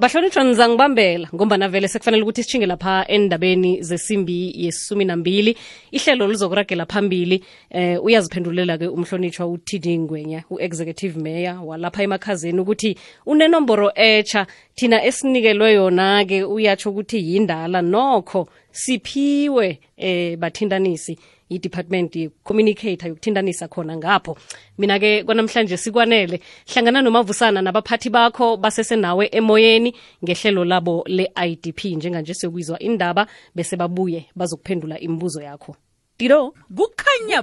[0.00, 5.56] bahlonitshwa nizangibambela ngombana vele sekufanele ukuthi sitshinge lapha endabeni zesimbi yesumi nambili.
[5.90, 14.46] Ihlelo lizokuragela phambili eh uyaziphendulela-ke umhlonitshwa utd ngwenya u-executive mayor walapha emakhazeni ukuthi unenomboro etsha
[14.74, 21.18] thina esinikelwe yona-ke uyatsho ukuthi yindala nokho siphiwe eh bathintanisi
[21.52, 24.36] i-department ye-communicator yokuthintanisa khona ngapho.
[24.78, 33.26] Mina-ke kwanamhlanje sikwanele hlangana nomavusana nabaphathi bakho basesenawe emoyeni ngehlelo labo le-idp njenganje siyokwizwa indaba
[33.54, 35.76] bese babuye bazokuphendula imibuzo yakho.
[36.18, 36.54] Tiro?
[36.76, 37.42] Kukhanya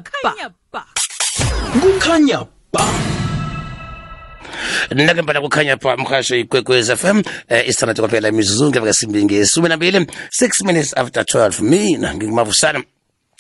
[0.72, 0.86] ba.
[1.82, 2.86] Kukhanya ba.
[4.96, 10.00] Nake mpala kukhanya pha mhasho ikwekwez fm eh, isithandathu kwaphela imizuzu ngemva kasimbi ngesumi nambili
[10.00, 12.84] 6 minutes after 12 mina ngingumavusana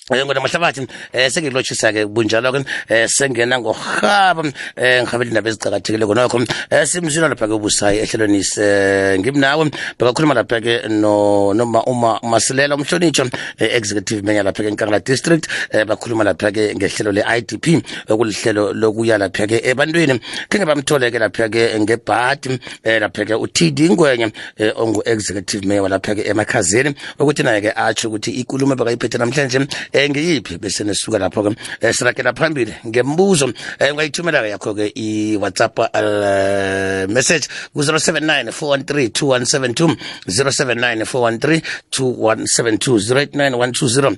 [0.09, 4.43] ngoba mahlabathi eh sengilotshisa ke bunjalo ke eh sengena ngohaba
[4.77, 6.39] eh ngihabela indaba ezicakathekile konokho
[6.71, 12.75] eh simzina lapha ke ubusayi ehlelweni se ngimnawe bekakhuluma lapha ke no noma uma masilela
[12.75, 15.47] umhlonitsho eh, executive mayor lapha ke enkangala district.
[15.71, 20.19] Eh bakhuluma lapha ke ngehlelo le IDP okulihlelo lokuya lapha ke ebantwini.
[20.49, 25.89] Kenge bamthole ke lapha ke ngebhadi eh lapha ke uTD Ngwenya eh ongu executive mayor
[25.89, 26.95] lapha ke emakhazeni.
[27.19, 31.93] Ukuthi naye ke atsho ukuthi ikulumo bekayiphethe namhlanje eh ngiyiphi bese nesuka lapho ke eh,
[31.93, 39.09] sirakela phambili ngembuzo eh ungayithumela ke yakho ke i WhatsApp uh, message ku 079 413
[39.09, 44.15] 2172 079 413 2172 089 120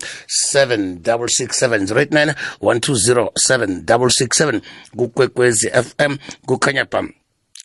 [3.38, 4.62] 7667
[4.96, 7.21] kukwekwezi FM kukhanya pam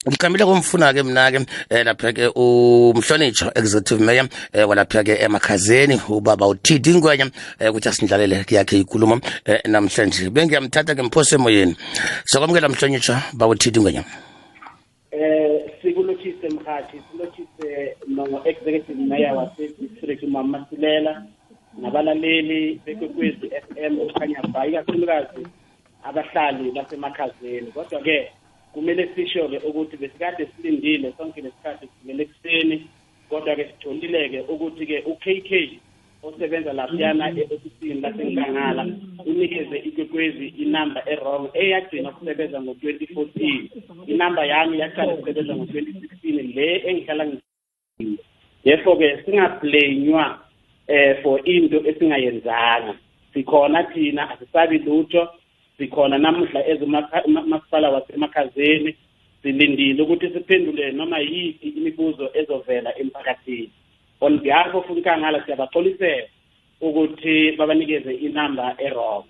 [0.08, 6.00] ngiqambile kumfuna ke mina ke eh, lapha ke umhlonitsho executive mayor eh, walapha ke emakhazeni
[6.08, 10.30] ubaba uThidi Ngwenya eh, ukuthi asindlalele yakhe inkulumo eh, namhlanje.
[10.30, 11.76] Bengiyamthatha ke mphose emoyeni.
[12.24, 14.04] Sokwamukela mhlonitsho baba uThidi Ngwenya.
[15.10, 21.22] Eh sikulochise mkhathi silothise no executive mayor wasedistrict district Mama Silela
[21.78, 25.46] nabalaleli bekwekwezi FM okhanya ba ikakhulukazi
[26.04, 27.72] abahlali basemakhazeni.
[27.72, 28.30] Kodwa ke
[28.76, 32.76] kumele sisho-ke ukuthi besikade silindile sonke lesikhathi sigele ekuseni
[33.28, 35.50] kodwa-ke sitholile-ke ukuthi-ke u-KK
[36.22, 38.86] osebenza laphiyana e-ofisini lasenkangala
[39.26, 43.68] unikeze ikwekwezi inamba e-wrong eyagcina ukusebenza ngo-twenty fourteen.
[44.06, 47.24] Inamba yami yaqala ukusebenza ngo-twenty sixteen le engihlala
[48.64, 50.38] therefore-ke singablenywa
[50.88, 52.94] eh for into esingayenzanga.
[53.32, 55.28] Sikhona thina asisabi lutho
[55.78, 58.96] sikhona namuhla ezomasipala wasemakhazeni
[59.42, 63.70] silindile ukuthi siphendule noma yiphi imibuzo ezovela emphakathini
[64.20, 66.28] on behalf of unkangala siyabaxolisela
[66.80, 69.24] ukuthi babanikeze inamba erong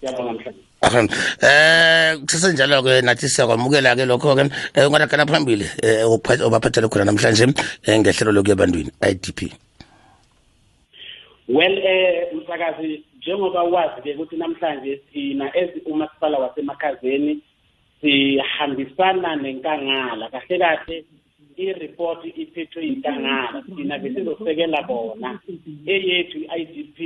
[0.00, 1.08] siyabonga mhlawumbe Aham.
[1.40, 4.44] Eh kusesenjalo ke nathi siyakwamukela ke lokho ke
[4.76, 7.48] eh, ungadagala phambili eh, obaphathele khona namhlanje
[7.86, 9.40] eh, ngehlelo lokuya ebantwini IDP.
[11.48, 17.40] well eh msakazi njengoba wazi ke ukuthi namhlanje sina ezi umasipala wasemakhazeni
[18.00, 21.04] sihambisana nenkangala kahle kahle
[21.56, 25.38] i-report iphethwe yinkangala thina besizosekela bona
[25.86, 26.98] eyethu i-idp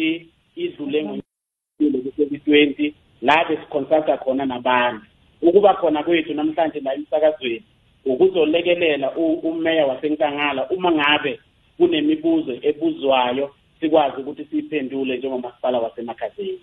[0.57, 5.07] idlule ngo-twenty la besiconsulta khona nabantu
[5.43, 7.63] ukuba khona kwethu namhlanje la emsakazweni
[8.05, 11.41] ukuzolekelela umeya wasenkangala uma ngabe
[11.77, 16.59] kunemibuzo ebuzwayo sikwazi ukuthi siyiphendule njengomasipala wasemakhazeni.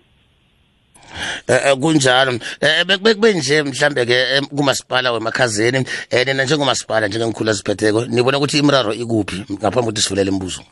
[1.48, 2.32] Eh eh, kunjalo.
[2.60, 8.38] Eh bek- bekube nje mhlambe ke eh, kumasipala wemakhazeni eh nina njengomasipala njengengikhulu eziphetheko nibona
[8.38, 10.62] ukuthi imiraro ikuphi ngaphambi kokuthi sivulele imibuzo?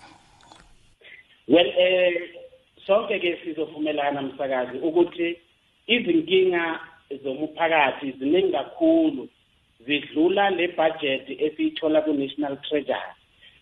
[1.49, 2.13] Well eh
[2.87, 5.37] sonke ke sizovumelana msakazi ukuthi
[5.87, 6.81] izinkinga
[7.23, 9.29] zomphakathi ziningi kakhulu.
[9.87, 13.15] Zidlula le budget esiyithola ku-national treasury.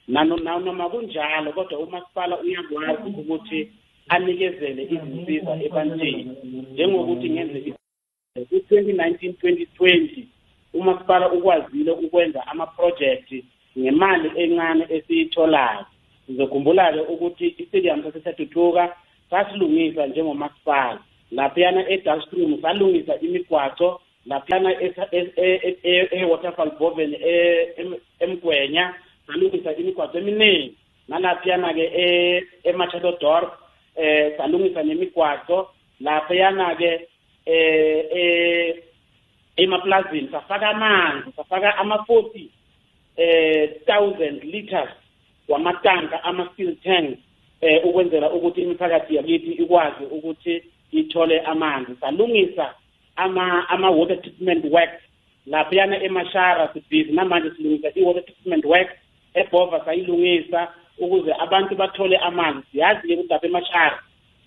[0.09, 3.73] Nano nano- noma kunjalo kodwa umasipala uyakwazi ukuthi
[4.09, 6.37] anikezele izinsiza ebantwini
[6.73, 7.75] njengokuthi ngenze
[8.49, 10.29] ku-twenty nineteen twenty twenty
[10.75, 13.45] umasipala ukwazile ukwenza amaprojekthi
[13.79, 15.85] ngemali encane esiyitholayo
[16.27, 18.97] sizokhumbula-ke ukuthi istadium sasesathuthuka
[19.31, 20.99] sasilungisa njengomasipala
[21.31, 24.71] laphiyana edalstream salungisa imigwaco laphiyana
[26.13, 27.17] e-waterfall boven
[28.21, 28.95] emgwenya
[29.27, 30.77] salungisa imigwaco eminingi.
[31.09, 31.85] Nalaphiyana-ke
[32.65, 33.53] emachadodorp
[33.97, 35.69] eh salungisa nemigwaco
[36.01, 37.09] laphiyana-ke
[37.47, 38.83] eh eh
[39.57, 42.51] emaplazini safaka amanzi safaka ama-forty
[43.17, 44.91] eh thousand liters
[45.49, 47.19] wamatanka ama-steel tanks
[47.61, 50.63] eh ukwenzela ukuthi imiphakathi yakithi ikwazi ukuthi
[50.93, 51.93] ithole amanzi.
[52.01, 52.75] Salungisa
[53.17, 55.03] ama ama-water treatment works.
[55.47, 58.95] Laphiyana emashara sibhizi namanje silungisa i-water treatment works.
[59.35, 60.69] Ebhova sayilungisa
[60.99, 62.67] ukuze abantu bathole amanzi.
[62.73, 63.99] Siyazi-ke ukuthi lapha emashara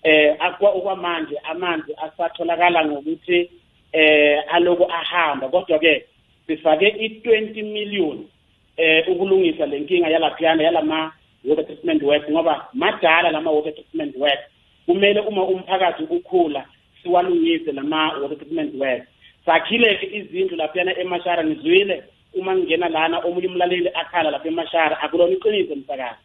[0.02, 3.50] eh akwa okwamanje amanzi asatholakala ngokuthi
[3.92, 5.48] eh aloku ahamba.
[5.48, 6.04] Kodwa ke
[6.46, 8.24] sifake i20 million
[8.76, 11.12] eh ukulungisa lenkinga yalaphiyana yalama
[11.44, 14.38] water treatment work ngoba madala lama water treatment work
[14.86, 16.64] kumele uma umphakathi ukhula
[17.02, 19.02] siwalungise lama water treatment work
[19.46, 22.02] sakhile izindlu laphiyana emashara nizwile
[22.36, 26.20] uma ngingena lana omunye umlaleli akhala lapha emashara akulona iqiniso msakazi.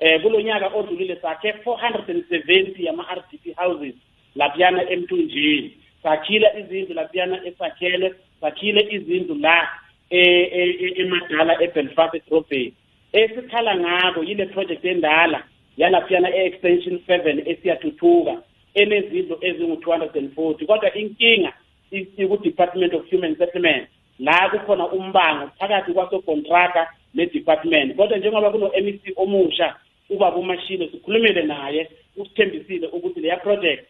[0.00, 3.94] Eh kulonyaka odlulile sakhe 470 yama RDP houses
[4.36, 5.70] laphiyana emthunjini.
[6.02, 9.68] Sakhila izindlu laphiyana esakhele sakhile izindlu la
[10.10, 12.74] emadala eBelfast edrobheni.
[13.12, 15.44] Esikhala ngabo yile project endala
[15.76, 18.42] yalaphiyana e-extension 7 esiyathuthuka
[18.74, 21.52] enezindlu ezingu-240 kodwa inkinga
[21.90, 23.88] iku-department of human settlement
[24.22, 27.96] la kukhona umbango phakathi kwasokontraka ne-department.
[27.96, 29.74] Kodwa njengoba kuno-mec omusha
[30.10, 33.84] ubaba umashilo sikhulumile naye usithembisile ukuthi leya project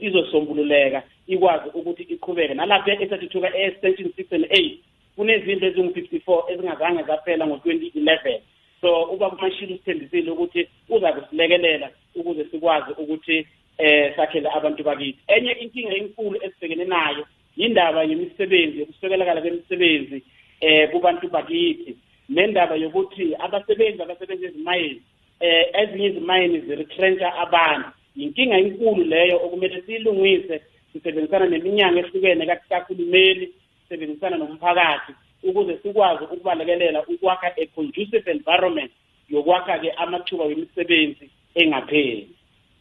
[0.00, 2.54] izosombululeka ikwazi ukuthi iqhubeke.
[2.54, 4.80] Nalapho esathuthuka e-extension six and eight
[5.16, 8.40] kunezindlu ezingu-54 ezingazange zaphela ngo-2011
[8.80, 13.46] so ubaba umashilo usithembisile ukuthi uza kusilekelela ukuze sikwazi ukuthi
[13.78, 15.18] eh sakhele abantu bakithi.
[15.26, 20.22] Enye inkinga enkulu esibhekene nayo yindaba yemisebenzi yokusekelakala kwemisebenzi
[20.60, 21.96] eh kubantu bakithi.
[22.28, 25.02] Nendaba yokuthi abasebenzi abasebenza ezimayini
[25.40, 27.88] eh ezinye izimayini ziretrencha abantu.
[28.16, 30.60] Inkinga enkulu leyo okumele siyilungise.
[30.92, 33.48] Sisebenzisana neminyango ehlukene kahulumeni
[33.82, 38.90] sisebenzisana nomphakathi ukuze sikwazi ukubalekelela ukwakha a conducive environment
[39.28, 42.28] yokwakha-ke amathuba wemisebenzi engapheli.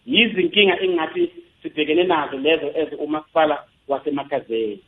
[0.05, 4.79] Yizinkinga engingathi sibhekene nazo lezo as umasipala wasemakhazeni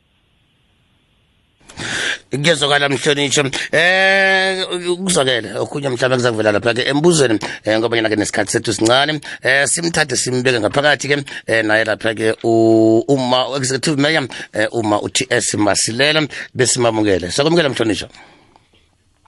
[2.30, 3.42] kuyezwakala mhlonitsho.
[3.72, 4.66] Eh
[4.98, 9.20] kuzwakele okhunye mhlawumbe kuzakuvela lapha ke embuzweni eh ngoba yena ke nesikhathi sethu sincane.
[9.42, 11.16] Eh simthathe simbeke ngaphakathi ke
[11.46, 17.30] eh naye lapha ke uma executive mayor eh uma uTS Masilela besimamukele.
[17.30, 18.08] Sokumukela mhlonitsho.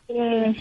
[0.09, 0.55] Eh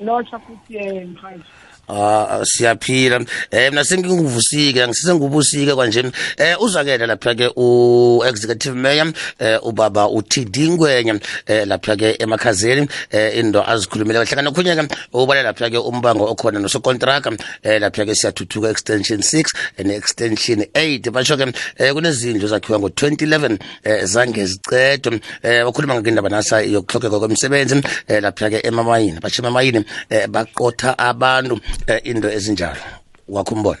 [0.00, 1.44] locha futhi eh mhaji
[1.88, 3.24] Ah siyaphila.
[3.50, 6.02] Eh mina senginguvusike angisise ngubusike kanje
[6.36, 12.88] eh uzakela lapha ke u executive mayor eh ubaba uTD Ngwenya eh lapha ke emakhazeni
[13.10, 17.30] eh indo azikhulumile kahlangana khunye ke ubale lapha ke umbango okhona nosokontraka
[17.62, 19.44] eh lapha ke siyathuthuka extension 6
[19.84, 26.00] ne extension 8 basho ke eh kunezindlu zakhiwa ngo 2011 eh zange zicedo eh bakhuluma
[26.00, 31.54] ngindaba nasa yokuhlokeka kwemisebenzi eh lapha ke emamayini basho emamayini eh baqotha abantu.
[31.54, 32.80] eh, into ezinjalo.
[33.28, 33.78] Wakho umbona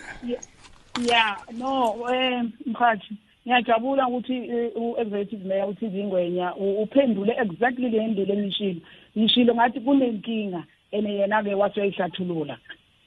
[1.00, 3.14] yeah no eh mhathi
[3.46, 4.40] ngiyajabula ukuthi
[4.74, 8.80] u-executive mayor uTV Ngwenya uphendule exactly le ndlela engishilo
[9.18, 12.58] ngishilo ngathi kunenkinga ene yena-ke waseyihlathulula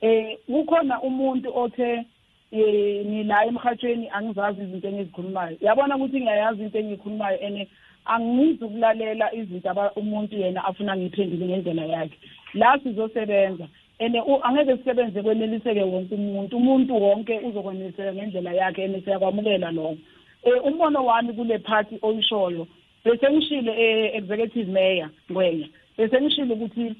[0.01, 2.05] eh kukhona umuntu othe
[2.51, 5.57] eh nila emhathweni angizazi izinto engizikhulumayo.
[5.61, 7.67] Yabona ukuthi ngiyayazi into engiyikhulumayo ene
[8.05, 12.17] angizukulalela izinto umuntu yena afuna ngiphendule ngendlela yakhe.
[12.53, 13.67] La sizosebenza
[13.99, 19.97] and angeke sisebenze kweneliseke wonke umuntu umuntu wonke uzokweneliseka ngendlela yakhe and siyakwamukela lokho.
[20.43, 22.67] Um umbono wami kule party oyishoyo
[23.05, 23.73] bese ngishilo
[24.13, 26.95] executive mayor ngwenya bese ngishilo ukuthi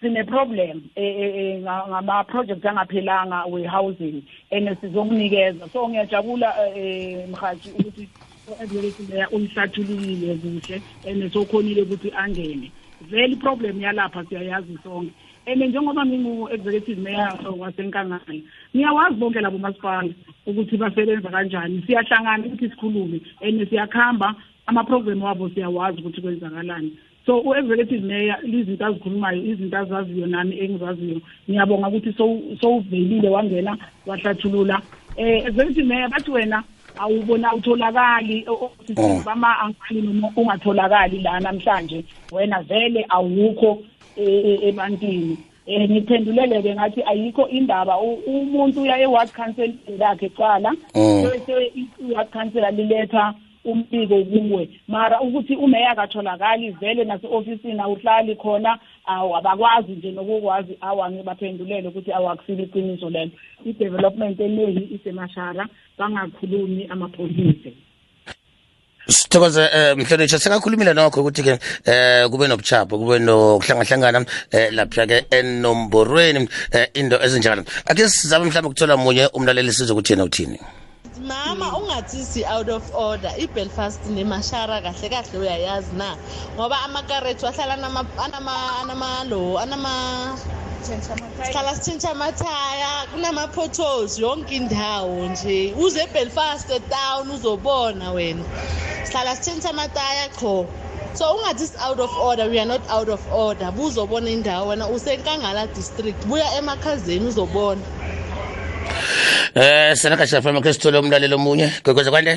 [0.00, 0.82] sine-problem
[1.62, 5.68] ngama-project angaphelanga we-housing and sizokunikeza.
[5.72, 8.08] So ngiyajabula um mhathi ukuthi
[8.48, 12.70] u-executive mayor uyihlathululile kuhle and sokhonile ukuthi angene.
[13.00, 15.12] Vele i-problem yalapha siyayazi sonke.
[15.46, 18.20] And njengoba ngingu-executive mayor wasenkangala
[18.74, 20.08] ngiyawazi bonke labo masipala
[20.46, 21.82] ukuthi basebenza kanjani.
[21.86, 24.34] Siyahlangana ukuthi sikhulume and siyakuhamba
[24.66, 26.96] ama-program wabo siyawazi ukuthi kwenzakalani.
[27.26, 32.12] So u-executive mayor izinto azikhulumayo izinto azaziyo nami engizaziyo ngiyabonga ukuthi
[32.60, 33.76] sowuvelile wangena
[34.06, 34.80] wahlathulula.
[35.18, 36.64] Um executive mayor bathi wena
[36.98, 43.78] awubona awutholakali ofisini bama-ankali noma ungatholakali la namhlanje wena vele awukho
[44.16, 45.38] ebantwini.
[45.66, 53.34] Um ngiphendulele-ke ngathi ayikho indaba umuntu uya e-ward council lakhe cala bese i-ward council liletha
[53.64, 54.68] umbiko kuwe.
[54.88, 62.12] Mara ukuthi umeya akatholakali vele nase-ofisini awuhlali khona awu abakwazi nje nokukwazi awu angibaphendulele ukuthi
[62.12, 63.30] awakusile iqiniso lelo.
[63.64, 65.66] I-development eningi isemashara
[65.98, 67.72] bangakhulumi amapholisi
[69.08, 74.26] sithokoze um mhlonitsho sekakhulumile nokho ukuthi-ke um kube nobuchapho kube nokuhlangahlangana um
[74.76, 76.48] lapha-ke enomborweni um
[76.94, 77.64] into ezinjalo.
[77.86, 80.58] Ake sizame mhlawumbe ukuthola munye umlaleli sizwe ukuthi yena uthini?
[81.18, 83.30] Mama ungathi si-out of order.
[83.38, 86.16] Ibelfast nemashara kahle kahle uyayazi na?
[86.56, 87.74] Ngoba amakarethu ahlala
[88.82, 90.38] anamalo anama
[90.82, 95.74] sihlala sitshintsha amathaya kunama-potholes yonke indawo nje.
[95.76, 98.44] Uze ebelfast town uzobona wena.
[99.04, 100.66] Sihlala sitshintsha amataya qho.
[101.14, 103.72] So ungathi is-out of order we are not out of order.
[103.72, 107.82] Buzobona indawo wena usenkangala district buya emakhazeni uzobona.
[109.54, 112.34] Eh sanakasha FM ke sithole umlalelo omunye gqekwezi kwande?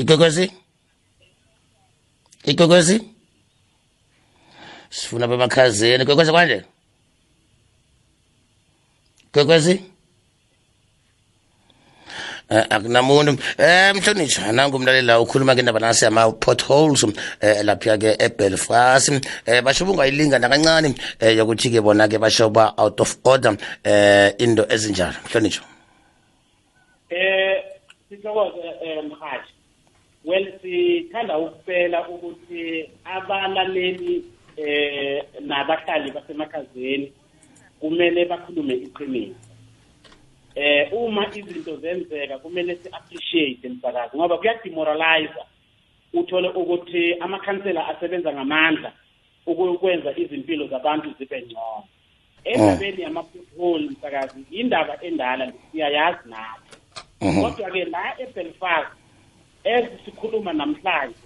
[0.00, 0.44] Igqekwezi
[2.50, 2.96] Igqekwezi
[4.90, 6.58] Sifuna bemakhazeni gqekwezi kwande?
[9.32, 9.74] Gqekwezi
[12.48, 13.32] akunamuntu.
[13.58, 17.12] Um mhlonishwa nangu umlalela ukhuluma ke indaba nasi ama potholes um
[17.64, 19.10] lapha ke eBelfast.
[19.10, 19.20] Um
[19.64, 23.56] basho bungayilinga nakancane um yokuthi ke bona ke basho ba out of order um
[24.38, 25.16] into ezinjalo.
[25.28, 25.64] Mhlonishwa.
[27.12, 27.56] Um
[28.10, 29.52] sithokoze um mhathi
[30.24, 34.24] well sithanda ukupela ukuthi abalaleli
[34.58, 37.12] um nabahlali basemakhazeni
[37.80, 39.47] kumele bakhulume iqiniso
[40.58, 45.42] eh uma izinto zenzeka kumele si-appreciate msakazi ngoba kuyademoralize
[46.12, 48.92] uthole ukuthi amakhansela asebenza ngamandla
[49.46, 51.84] ukwenza izimpilo zabantu zibe ngcono.
[52.44, 56.76] Endabeni yama-pothole msakazi indaba endala siyayazi nathi.
[57.42, 58.92] Kodwa-ke la ebelfast
[59.64, 61.16] as sikhuluma namhlanje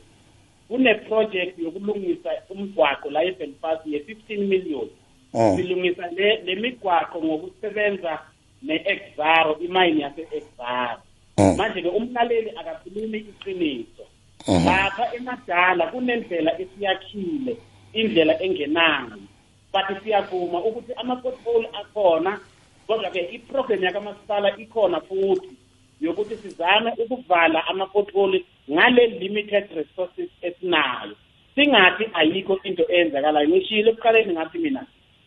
[0.68, 4.88] kune-project yokulungisa umgwaqo la ebelfast ye-15 million.
[5.56, 8.18] Silungisa le le migwaqo ngokusebenza
[8.62, 11.00] ne-exaro imayini yase-exaro
[11.56, 14.04] manje-ke umlaleli akakhulumi iqiniso.
[14.66, 17.56] Lapha emadala kunendlela esiyakhile
[17.92, 19.18] indlela engenayo
[19.72, 22.40] but siyavuma ukuthi ama-pothole akhona
[22.86, 25.50] kodwa-ke iprogram yakamasipala ikhona futhi
[26.00, 31.14] yokuthi sizame ukuvala ama-pothole ngale limited resources esinayo.
[31.54, 33.48] Singathi ayikho into eyenzakalayo.
[33.48, 34.86] Ngishile ekuqaleni ngathi mina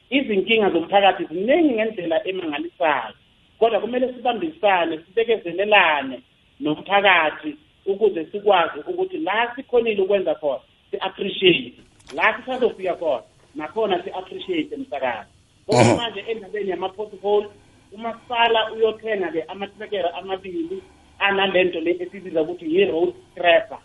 [0.09, 3.15] izinkinga zomphakathi ziningi ngendlela emangalisayo.
[3.59, 6.21] Kodwa kumele sibambisane sibekezelelane
[6.59, 10.59] nomphakathi ukuze sikwazi ukuthi la sikhonile ukwenza khona
[10.91, 11.73] si-appreciate
[12.13, 13.23] la sisazofika khona
[13.55, 15.29] nakhona si-appreciate msakazi
[15.65, 17.47] kodwa manje endabeni yama-pothole
[17.91, 20.83] umasipala uyothenga-ke amatrekera amabili
[21.19, 23.79] analento le esibiza ukuthi yi-road scrapper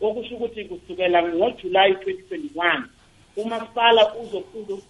[0.00, 2.82] okusho ukuthi kusukela ngojulayi 2021
[3.36, 4.12] umasipala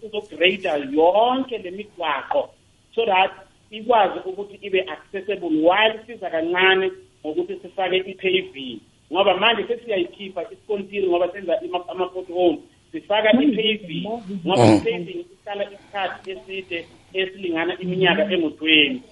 [0.03, 2.51] uzograda yonke le migwaqo
[2.95, 3.31] so that
[3.71, 5.49] ikwazi ukuthi ibe accessible.
[5.69, 6.91] While siza kancane
[7.27, 8.81] ngokuthi sifake i-paving
[9.13, 12.59] ngoba manje sesiyayikhipha isikontiri ngoba senza ama-pothole
[12.93, 14.05] sifaka i-paving
[14.47, 19.03] ngoba i-paving ihlala isikhathi eside esilingana iminyaka engu-twenty.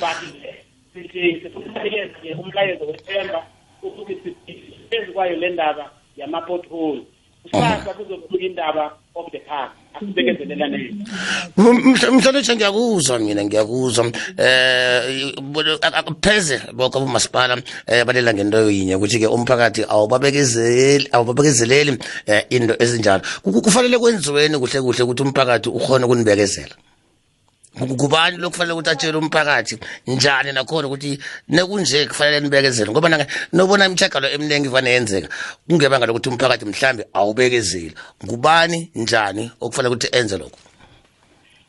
[0.00, 0.18] But
[1.42, 3.46] sifunanikeze umlayezo wethemba
[3.82, 4.14] ukuthi
[4.90, 7.02] phezu kwayo le ndaba yama-pothole.
[7.42, 10.78] Kusasa kuzobuka indaba of the past asibekezelelane
[11.56, 15.32] mhlonitsha ngiyakuzwa mina ngiyakuzwa eh
[16.24, 17.56] pheze bonke abomasipala
[17.86, 23.22] eh balela ngento yinye ukuthi-ke umphakathi awubabekezeli awubabekezeleli eh, into ezinjalo.
[23.42, 26.74] Ku- kufanele kwenziweni kuhle kuhle ukuthi umphakathi ukhone ukunibekezela
[27.76, 29.78] kubani lokufanele ukuthi atshele umphakathi?
[30.06, 30.52] Njani?
[30.52, 31.18] Nakhona ukuthi
[31.48, 32.90] nekunje kufanele nibekezele?
[32.90, 35.28] Ngoba nange nobona imithagalo eminingi ivane yenzeka
[35.68, 37.94] kungebanga lokuthi umphakathi mhlambe awubekezeli.
[38.24, 40.58] Ngubani njani okufanele ukuthi enze lokho?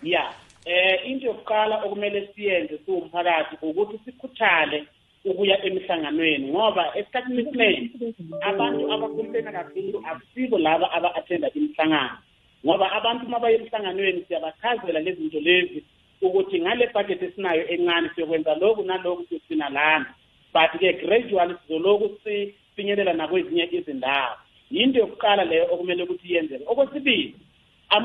[0.03, 0.31] Ya
[0.65, 4.87] eh into yokuqala okumele siyenze siwumphakathi ukuthi sikhuthale
[5.25, 12.17] ukuya emihlanganweni ngoba esikhathini esiningi abantu abakhuluphena kakhulu akusibo laba aba-athenda imihlangano
[12.65, 15.83] ngoba abantu uma baye emhlanganweni siyabachazela lezi zinto lezi
[16.21, 20.13] ukuthi ngale budget esinayo encane siyokwenza lokhu naloku siyosina lana.
[20.53, 24.35] But-ke gradually sizoloku sifinyelela nakwezinye izindawo.
[24.71, 26.63] Yinto yokuqala leyo okumele ukuthi yenzeke.
[26.67, 27.35] Okwesibili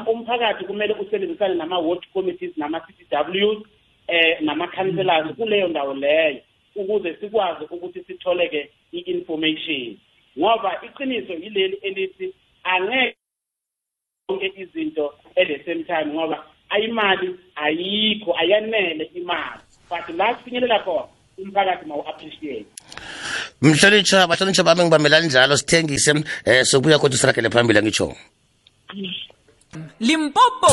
[0.07, 3.67] umphakathi kumele usebenzisane nama-ward committees nama-CCWs
[4.09, 6.41] eh nama-councillors kuleyo ndawo leyo
[6.77, 9.97] ukuze sikwazi ukuthi sithole-ke i-information.
[10.39, 12.35] Ngoba iqiniso yileli elithi
[12.65, 13.17] angeke
[14.29, 16.45] zonke izinto at the same time ngoba
[16.75, 19.61] ayimali ayikho ayanele imali.
[19.91, 21.07] But la sifinyelela khona
[21.39, 22.67] umphakathi mawu-appreciate
[23.63, 26.25] mhlonitsha bahlonitsha bami ngibamelani njalo sithengise um
[26.65, 28.17] sokubuya kodwa sirakele phambili angitsho
[30.01, 30.69] limpopo.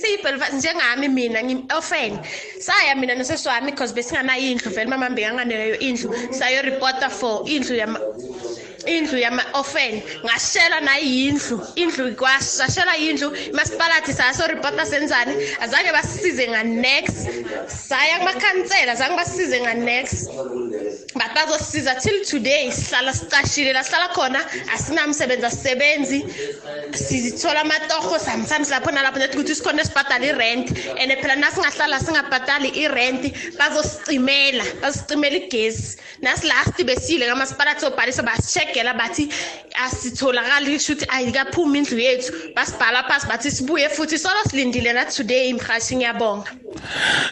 [0.00, 2.18] siyibhelfast njengami mina ngi-orphan
[2.60, 6.14] saya mina nosesi wami because besinganayo indlu vele mama mbekanganayo indlu.
[6.30, 7.98] Sayoripota for indlu yama
[8.86, 17.06] indlu yama-orphan ngashela nayindlu indlu kwashashela yindlu imasipalati sasoripota senzani azange basisize nganex
[17.88, 20.28] saya kumakhansela azange basisize nganex
[21.14, 24.40] but bazosisiza till today sihlala sicashile la sihlala khona
[24.74, 26.24] asinamsebenzi asisebenzi
[26.92, 30.68] sithola amatoho sometimes lapho nalapho nethi ukuthi sikhona esibhadala i-rent
[31.00, 33.22] and phela nasingahlala singabhadali i-rent
[33.58, 38.22] bazosicimela bazosicimela igesi nasilast besile kamasipalati sobhalisa
[38.68, 39.28] basishegela bathi
[39.84, 42.32] asitholakali sho ukuthi ayikaphumi indlu yethu.
[42.54, 46.50] Basibhala phasi bathi sibuye futhi solo silindile na today mhashi ngiyabonga.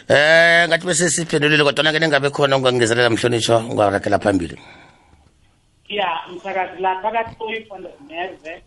[0.09, 4.57] Eh ngathi bese siphendulile kodwa-ke nengabe khona ungangezelela mhlonishwa ungarakela phambili.
[5.89, 8.61] Ya msakazi la phakathi koyifanda neze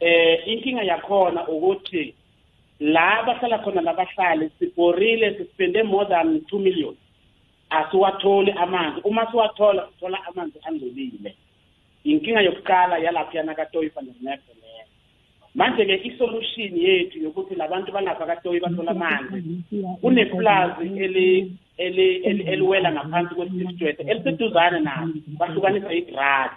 [0.00, 2.14] eh inkinga yakhona ukuthi
[2.80, 6.94] la bahlala khona labahlali siborile sispende more than 2 million.
[7.70, 9.00] Asiwatholi amanzi.
[9.04, 11.34] Uma siwathola sithola amanzi angcolile
[12.12, 13.90] inkinga yokuqala yalapha yana katoyi
[14.22, 14.84] neze leyo.
[15.54, 19.62] Manje-ke isolution yethu yokuthi labantu balapha katoyi bathola amanzi
[20.00, 26.50] kunepulazi eli eli- eli- eliwela ngaphansi kwestifjwete eliseduzane nabo bahlukanisa igrad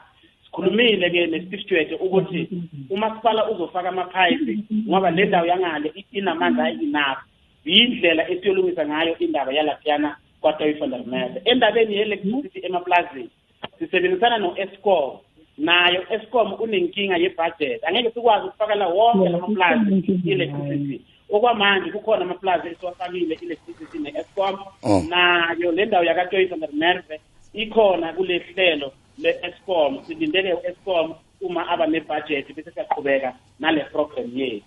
[0.46, 2.50] sikhulumile-ke nestifjwete ukuthi
[2.90, 7.20] umasipala uzofaka amaphayiphi ngoba le ndawo yangale i- inamanzi ayi-enough.
[7.66, 13.30] Yindlela esiyolungisa ngayo indaba yalaphiyana kwatoyifondermese endabeni ye-electricity emaplazini
[13.80, 15.12] sisebenzisana no-escom
[15.60, 19.96] nayo escom unenkinga yebhajethi angeke sikwazi ukufakela wonke lamaplazi
[20.26, 25.04] i-electricity okwamanje kukhona amaplazi esiwafakile i-electricity ne-escom oh.
[25.10, 27.20] nayo le ndawo yakatoyisa nermerve
[27.54, 34.66] ikhona kule hlelo le-escom silindele u-escom uma aba nebhajethi bese siyaqhubeka nale program yethu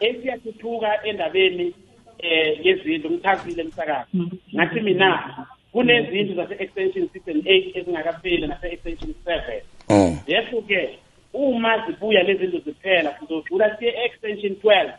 [0.00, 1.74] esiyathuthuka endabeni
[2.18, 4.10] eh yezinto ngithazile msakazi.
[4.54, 10.18] Ngathi mina kunezindlu zase-extension 6 and 8 ezingakafeli nase-extension 7 Mm.
[10.26, 10.98] yekho ke
[11.34, 14.92] uma zibuya lezi ndlu ziphela sizodlula siye extension 12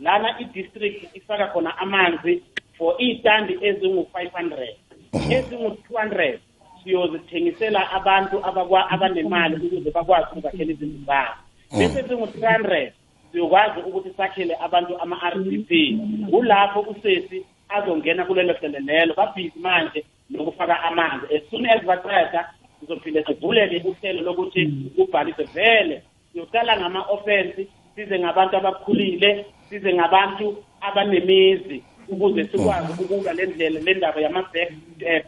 [0.00, 2.42] lana i-district ifaka khona amanzi
[2.78, 4.74] for iy'tandi ezingu-500
[5.12, 5.32] mm-hmm.
[5.32, 6.38] ezingu-200
[6.84, 8.44] siyozithengisela abantu
[8.90, 11.34] abanemali ukuze bakwazi ukuzakhela izindlu zabo.
[11.72, 11.78] Mm.
[11.78, 12.92] Bese ezingu-three hundred
[13.32, 15.98] siyokwazi ukuthi sakhele abantu ama-r d p.
[16.30, 21.26] Kulapho usesi azongena kulelo hlelelelo babhizi manje nokufaka amanzi.
[21.36, 22.50] As soon as baqeda
[22.80, 24.66] sizophinde sivuleke uhlelo lokuthi
[24.96, 26.02] kubhalise vele.
[26.32, 27.66] Siyoqala ngama-offense
[27.96, 34.70] size ngabantu abakhulile size ngabantu abanemizi ukuze sikwazi ukulwa le ndlela le ndaba yama-back
[35.00, 35.22] eh,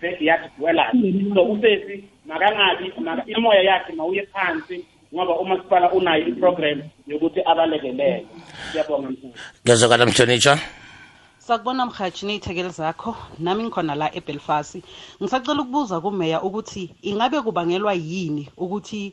[0.59, 0.93] dwellers.
[1.35, 4.85] So usesi makangabi maka- imoya yakhe mawuye phansi
[5.15, 8.27] ngoba umasipala unayo iprogram yokuthi abalekelele.
[8.73, 10.59] Siyabonga mhlonishwa
[11.47, 14.76] sakubona mhathi ney'thekeli zakho nami ngikhona la ebelfast.
[15.22, 19.12] Ngisacela ukubuza kumeya ukuthi ingabe kubangelwa yini ukuthi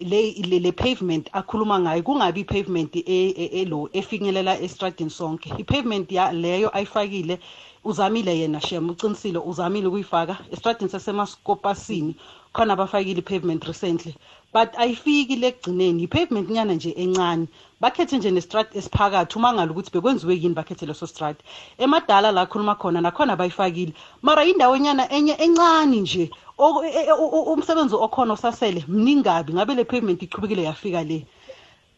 [0.00, 2.02] le, le, le pavement akhuluma ngayo?
[2.02, 3.02] Kungabi i-pavement e-
[3.44, 5.48] e- elo efinyelela estradini sonke.
[5.58, 7.38] I-pavement ya leyo ayifakile
[7.84, 12.14] uzamile yena shem ucinisile uzamile ukuyifaka estradini sasemaskopasini.
[12.52, 14.14] Khona abafakile i-pavement recently
[14.52, 17.46] but ayifiki lekugcineni i-pavement nyana nje encane.
[17.84, 21.36] Bakhethe nje nestrat esiphakathi uma ngalo ukuthi bekwenziwe yini bakhethe leso strat
[21.78, 27.12] emadala la khuluma khona nakhona bayifakile mara indawo nyana enye encane nje O- e- e-
[27.12, 31.26] u- u- umsebenzi okhona osasele mningabi ngabe le pavement iqhubekile yafika le.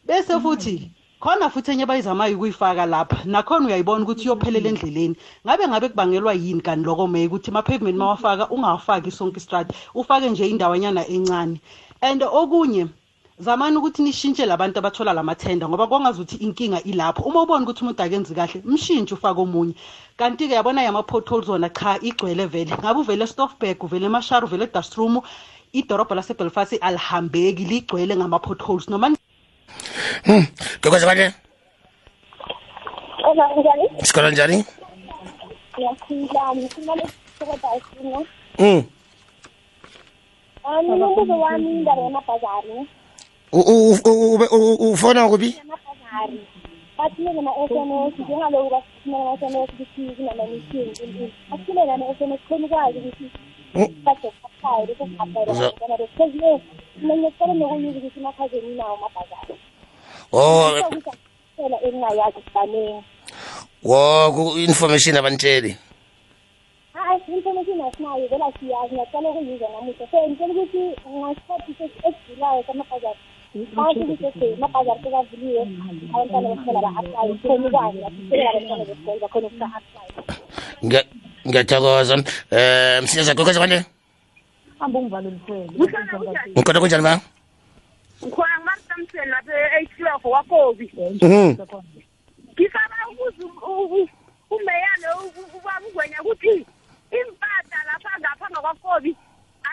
[0.05, 0.89] Bese futhi
[1.21, 5.15] khona futhi enye bayizamayo ukuyifaka lapha nakhona uyayibona ukuthi iyophelela endleleni.
[5.45, 10.49] Ngabe ngabe kubangelwa yini kanti loko meya ukuthi ama-pavement mawafaka ungawafaki sonke istrat ufake nje
[10.49, 11.61] indawanyana encane.
[12.01, 12.87] And okunye
[13.39, 17.23] zamani ukuthi nishintshe labantu abathola lamathenda ngoba kwangazuthi inkinga ilapho.
[17.23, 19.73] Uma ubona ukuthi umuntu akenzi kahle mshintshe ufake omunye.
[20.17, 22.73] Kanti-ke yabona yama-potholes wona cha igcwele vele.
[22.77, 25.21] Ngabe uvele estofberg uvele emashara uvele edastrom
[25.73, 29.15] idorobha lasebelfast alihambeki ligcwele ngama-potholes noma
[30.25, 30.45] Hmm,
[30.81, 31.33] gqokoza bane
[34.03, 34.65] sikolo njani.
[38.59, 38.83] Mm.
[40.65, 42.87] Um, umbuzo wami indaba yamabhazari.
[43.51, 46.39] U- u- u- ube- u- u- ufona kuphi Yamabhazari.
[46.97, 51.31] Bathile nama-SMS, njengaloku basithumela ama-SMS ukuthi kunama-meeting.
[51.49, 53.25] Bathile nama-SMS khona ukwazi ukuthi
[54.05, 56.61] bazokuaplaye bese Uza- si-aplaye because le
[57.01, 59.55] mina ngiyacela nokuyuza ukuthi emakhazeni nawo amabhazari.
[60.33, 60.71] oh
[61.57, 63.03] Phela engingayazi sibanengi.
[63.83, 65.77] wo ku- information abantsheli
[66.93, 70.81] hayi information asinayo vele asiyazi ngiyacala ukuyuza namuhla so ngicela ukuthi
[71.17, 71.71] ngasikhathi
[72.07, 73.19] esidlulayo samabhazari
[73.75, 75.61] basho ukuthi okay amabhazari sekavuliwe
[76.13, 80.11] abantwana besikole ba-aplaye khona ukwazi basisele abantwana besikole bakhona ukusa-aplaye
[80.85, 81.07] Ngiya-
[81.47, 82.23] ngiyathokoza um
[83.03, 83.77] msinyeza gqokoza bane
[84.79, 85.65] hambe ungivalelisele
[86.55, 87.13] ngikhona kunjani ba
[88.23, 90.87] ngikhona ngumartamsen lapha e-eightlog wakobi
[91.21, 91.55] Mhm.
[92.53, 93.45] ngisaba ukuza
[94.55, 95.09] umeya lo
[95.57, 96.53] ubamngwenya ukuthi
[97.19, 99.11] impahla lapha ngapha ngakwakobi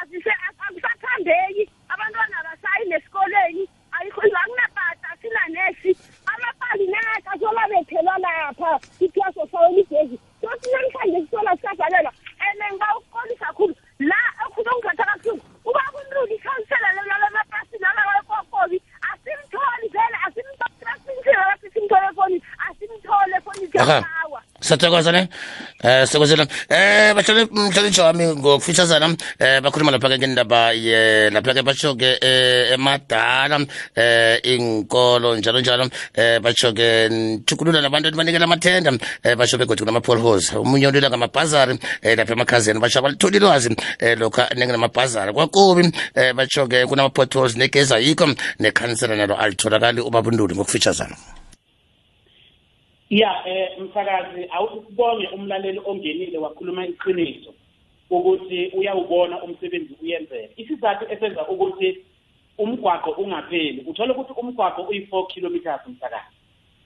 [0.00, 1.64] akusathandeki
[1.94, 3.64] abantwana abasayi nesikoleni
[3.96, 5.90] ayikho akunapata asinanesi
[6.32, 12.12] amapali naka solabethelwa lapha iplaso saweni igezi sothi namhlanje sisola sisabhalelwa
[12.46, 22.06] and ngibawukolisa kakhulu la okuzongiphatha kabuhlungu uba kuntuli ikhansela lamapasi lalakokobi asimtholi vele asimthole simthole
[22.10, 23.72] efonini asimthole efonini
[24.64, 24.76] Aha.
[24.78, 25.28] siyabawa ne
[25.84, 29.16] um sithokozele um bahlole mhlonitsho wami ngokufitshazana um
[29.62, 33.66] bakhuluma lapha-ke ngendaba ye lapha-ke batsho-ke um emadala um
[34.42, 35.90] inkolo njalo njalo um
[36.42, 38.98] batsho-ke nithukulula nabantu nibanikela amathenda um
[39.36, 41.78] batsho begodi kunama-polhos omunye ulila ngamabhazari um
[42.16, 43.76] lapha emakhazeni batsho abalitholi ilwazi um
[44.18, 45.92] lokhu ningenamabhazari kwakubi um
[46.36, 51.43] batsho-ke kunama-potholes negezi ayikho nekhansela nalo alitholakali ubabunduli ngokufitshazana
[53.10, 57.54] ya eh msakazi awusibonge umlaleli ongenile wakhuluma iqiniso
[58.10, 60.54] ukuthi uyawubona umsebenzi uyenzeka.
[60.56, 62.04] Isizathu esenza ukuthi
[62.58, 66.34] umgwaqo ungapheli uthola ukuthi umgwaqo uyi-4 kilometers msakazi.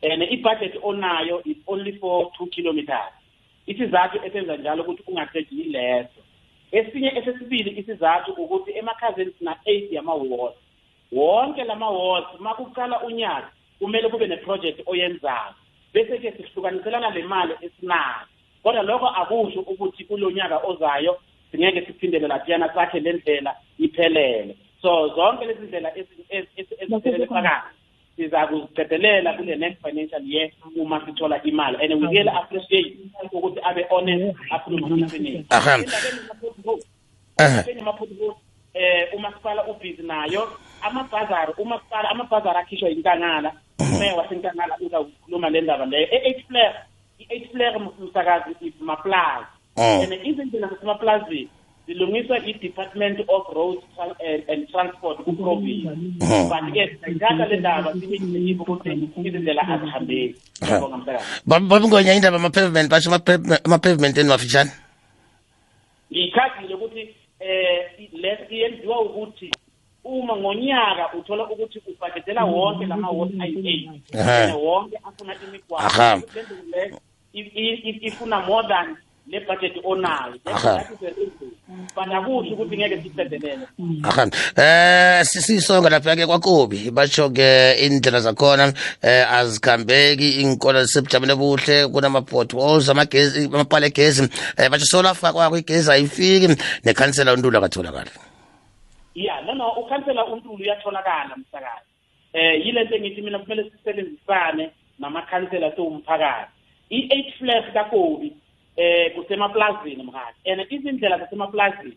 [0.02, 3.12] And i-budget onayo is only for 2 kilometers.
[3.66, 6.20] Isizathu esenza njalo ukuthi ungathengi yileso.
[6.72, 10.54] Esinye esesibili isizathu ukuthi emakhazeni sina 8 yama-ward
[11.12, 15.54] wonke lama-ward uma kuqala unyaka kumele kube neproject oyenzayo
[15.94, 18.26] bese-ke sihlukaniselana le mali esinayo
[18.62, 21.18] kodwa lokho akusho ukuthi kulo nyaka ozayo
[21.50, 24.56] singeke siphindele laphiyana sakhe le ndlela iphelele.
[24.82, 27.74] So zonke lezi ndlela ezi- ezi- ezi- eziphelele phakathi
[28.16, 31.76] siza kuziqedelela kule next financial year uma sithola imali.
[31.80, 32.96] And we really appreciate
[33.32, 35.44] ukuthi abe honest yama-pothole,
[37.38, 37.50] Aha.
[37.52, 38.34] endabeni yama-pothole,
[38.74, 40.48] eh umasipala ubhizi nayo
[40.82, 46.74] amabhazari umasipala amabhazari akhishwa yinkangala umeya wasenkangala uzakhuluma le ndaba leyo e-eight flare
[47.18, 49.46] i-eight flare msakazi is maplazi.
[49.76, 50.02] Mm.
[50.02, 51.48] and izindlela zasemaplazini
[51.86, 56.48] zilungiswa i-department of road Tra- and, and transport kuprovince Mm.
[56.50, 58.90] but-ke sithatha le ndaba siyibo ukuthi
[59.24, 61.24] izindlela azihambeki ngiyabonga msakazi.
[61.46, 64.70] Babingonya indaba ama-pavement basho ama-pave- ama-pavement eniwafitshane
[66.12, 69.50] ngiyikhazile ukuthi eh le iyenziwa ukuthi
[70.04, 74.02] uma ngonyaka uthola ukuthi ubhadetela wonke lama ward ayi-eight.
[74.14, 74.44] Aha.
[74.44, 75.32] and wonke afuna
[75.78, 76.16] Aha.
[76.16, 76.26] imigwaqo
[76.72, 76.92] le
[77.34, 78.96] i- i- i- ifuna more than
[79.30, 80.34] le budget onayo.
[80.46, 80.78] Aha.
[80.78, 81.52] That is the reason.
[81.94, 83.66] but akusho ukuthi ngeke siqedelele
[84.04, 84.24] aha.
[84.56, 86.90] Eh sisonga lapha-ke kwakubi.
[86.90, 88.72] Batsho-ke indlela zakhona
[89.02, 94.22] eh azikhambeki inkolo zisebujameni buhle kunama-potholes amagezi amapala egezi.
[94.56, 96.48] Eh batsho solafakwa igezi ayifiki
[96.84, 98.10] nekhansela untula katholakali
[99.24, 101.88] ya no no ukhansela untulu uyatholakala msakazi.
[102.32, 106.52] Eh yile nto engithi mina kumele sisebenzisane namakhansela sewumphakathi
[106.90, 108.32] i-eight flash kakobi
[108.76, 111.96] eh kusemaplazini mkhathi and izindlela zasemaplazini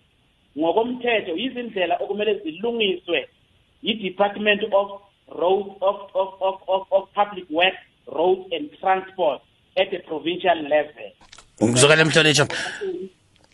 [0.57, 3.29] ngokomthetho izindlela okumele zilungiswe
[3.83, 9.41] yi-department of road of, of, of, of, of public works road and transport
[9.77, 11.11] at the provincial level.
[11.63, 12.47] Ngizokale mhlonitsho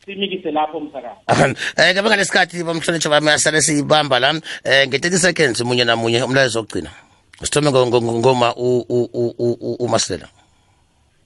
[0.07, 1.19] simikise lapho msakazi.
[1.27, 1.47] Aha.
[1.77, 4.29] eh ke bengalesikhathi bomhlonitsho bami asale siyibamba la.
[4.63, 6.89] Eh nge-30 seconds munye namunye umlayezo wokugcina.
[7.43, 8.55] Sithome ngo- ngo- ngo- ngoma
[9.79, 10.27] umasilela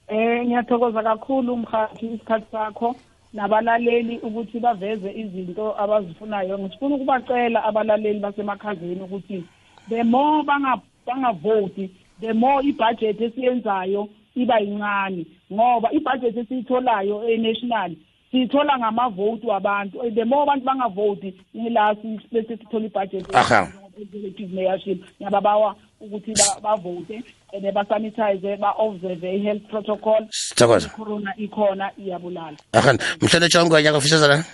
[0.08, 2.96] Eh ngiyathokoza kakhulu mkhathi isikhathi sakho.
[3.32, 6.58] Nabalaleli ukuthi baveze izinto abazifunayo.
[6.58, 9.44] Ngifuna ukubacela abalaleli basemakhazeni ukuthi
[9.88, 10.76] the more banga
[11.06, 15.26] bangavoti the more ibudget esiyenzayo iba yincane.
[15.52, 17.92] Ngoba ibudget esiyitholayo e-national
[18.32, 19.98] siyithola ngamavoti wabantu.
[20.14, 21.94] The more abantu bangavoti ila
[22.32, 23.68] bese sithola ibudget Aha.
[24.00, 27.22] executive mayorship ngiyababawa ukuthi ba- bavote
[27.52, 30.26] and basanitize ba-observe i-health protocol.
[30.30, 30.88] Sithokoza.
[30.96, 32.56] corona ikhona iyabulala.
[32.72, 34.44] Ahan mhlonitshwa ungwenya kofisazana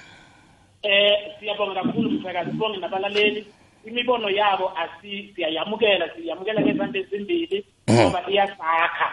[0.83, 3.47] eh siyabonga kakhulu msakazi sibonge nabalaleli.
[3.87, 8.01] Imibono yabo asi siyayamukela siyamukela ngezandla ezimbili Mhm.
[8.03, 9.09] ngoba iyasakha.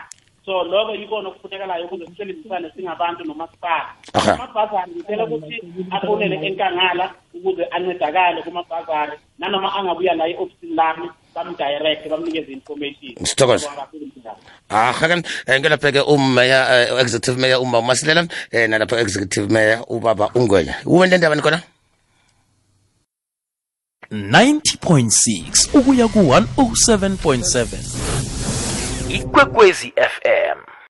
[0.45, 4.33] So lokho yikona okufunekalayo ukuze sisebenzisane singabantu nomasipala Aha.
[4.33, 12.51] amabhazari ngicela ukuthi afonele enkangala ukuze ancedakale kumabhazari nanoma angabuya la e-ofisini lami bamdirect bamnikeze
[12.51, 13.59] information Sithokoza.
[13.67, 14.41] Sibonga kakhulu, msakazi.
[14.69, 20.29] aha kan eh, ngelapha-ke ummeya eh, executive mayor uma umasilela eh, nalapha executive mayor ubaba
[20.35, 21.61] ungwenya uwe le ndaba nikhona
[24.11, 28.34] 90.6 ukuya ku 107.7
[29.15, 30.59] ikwekwezi fm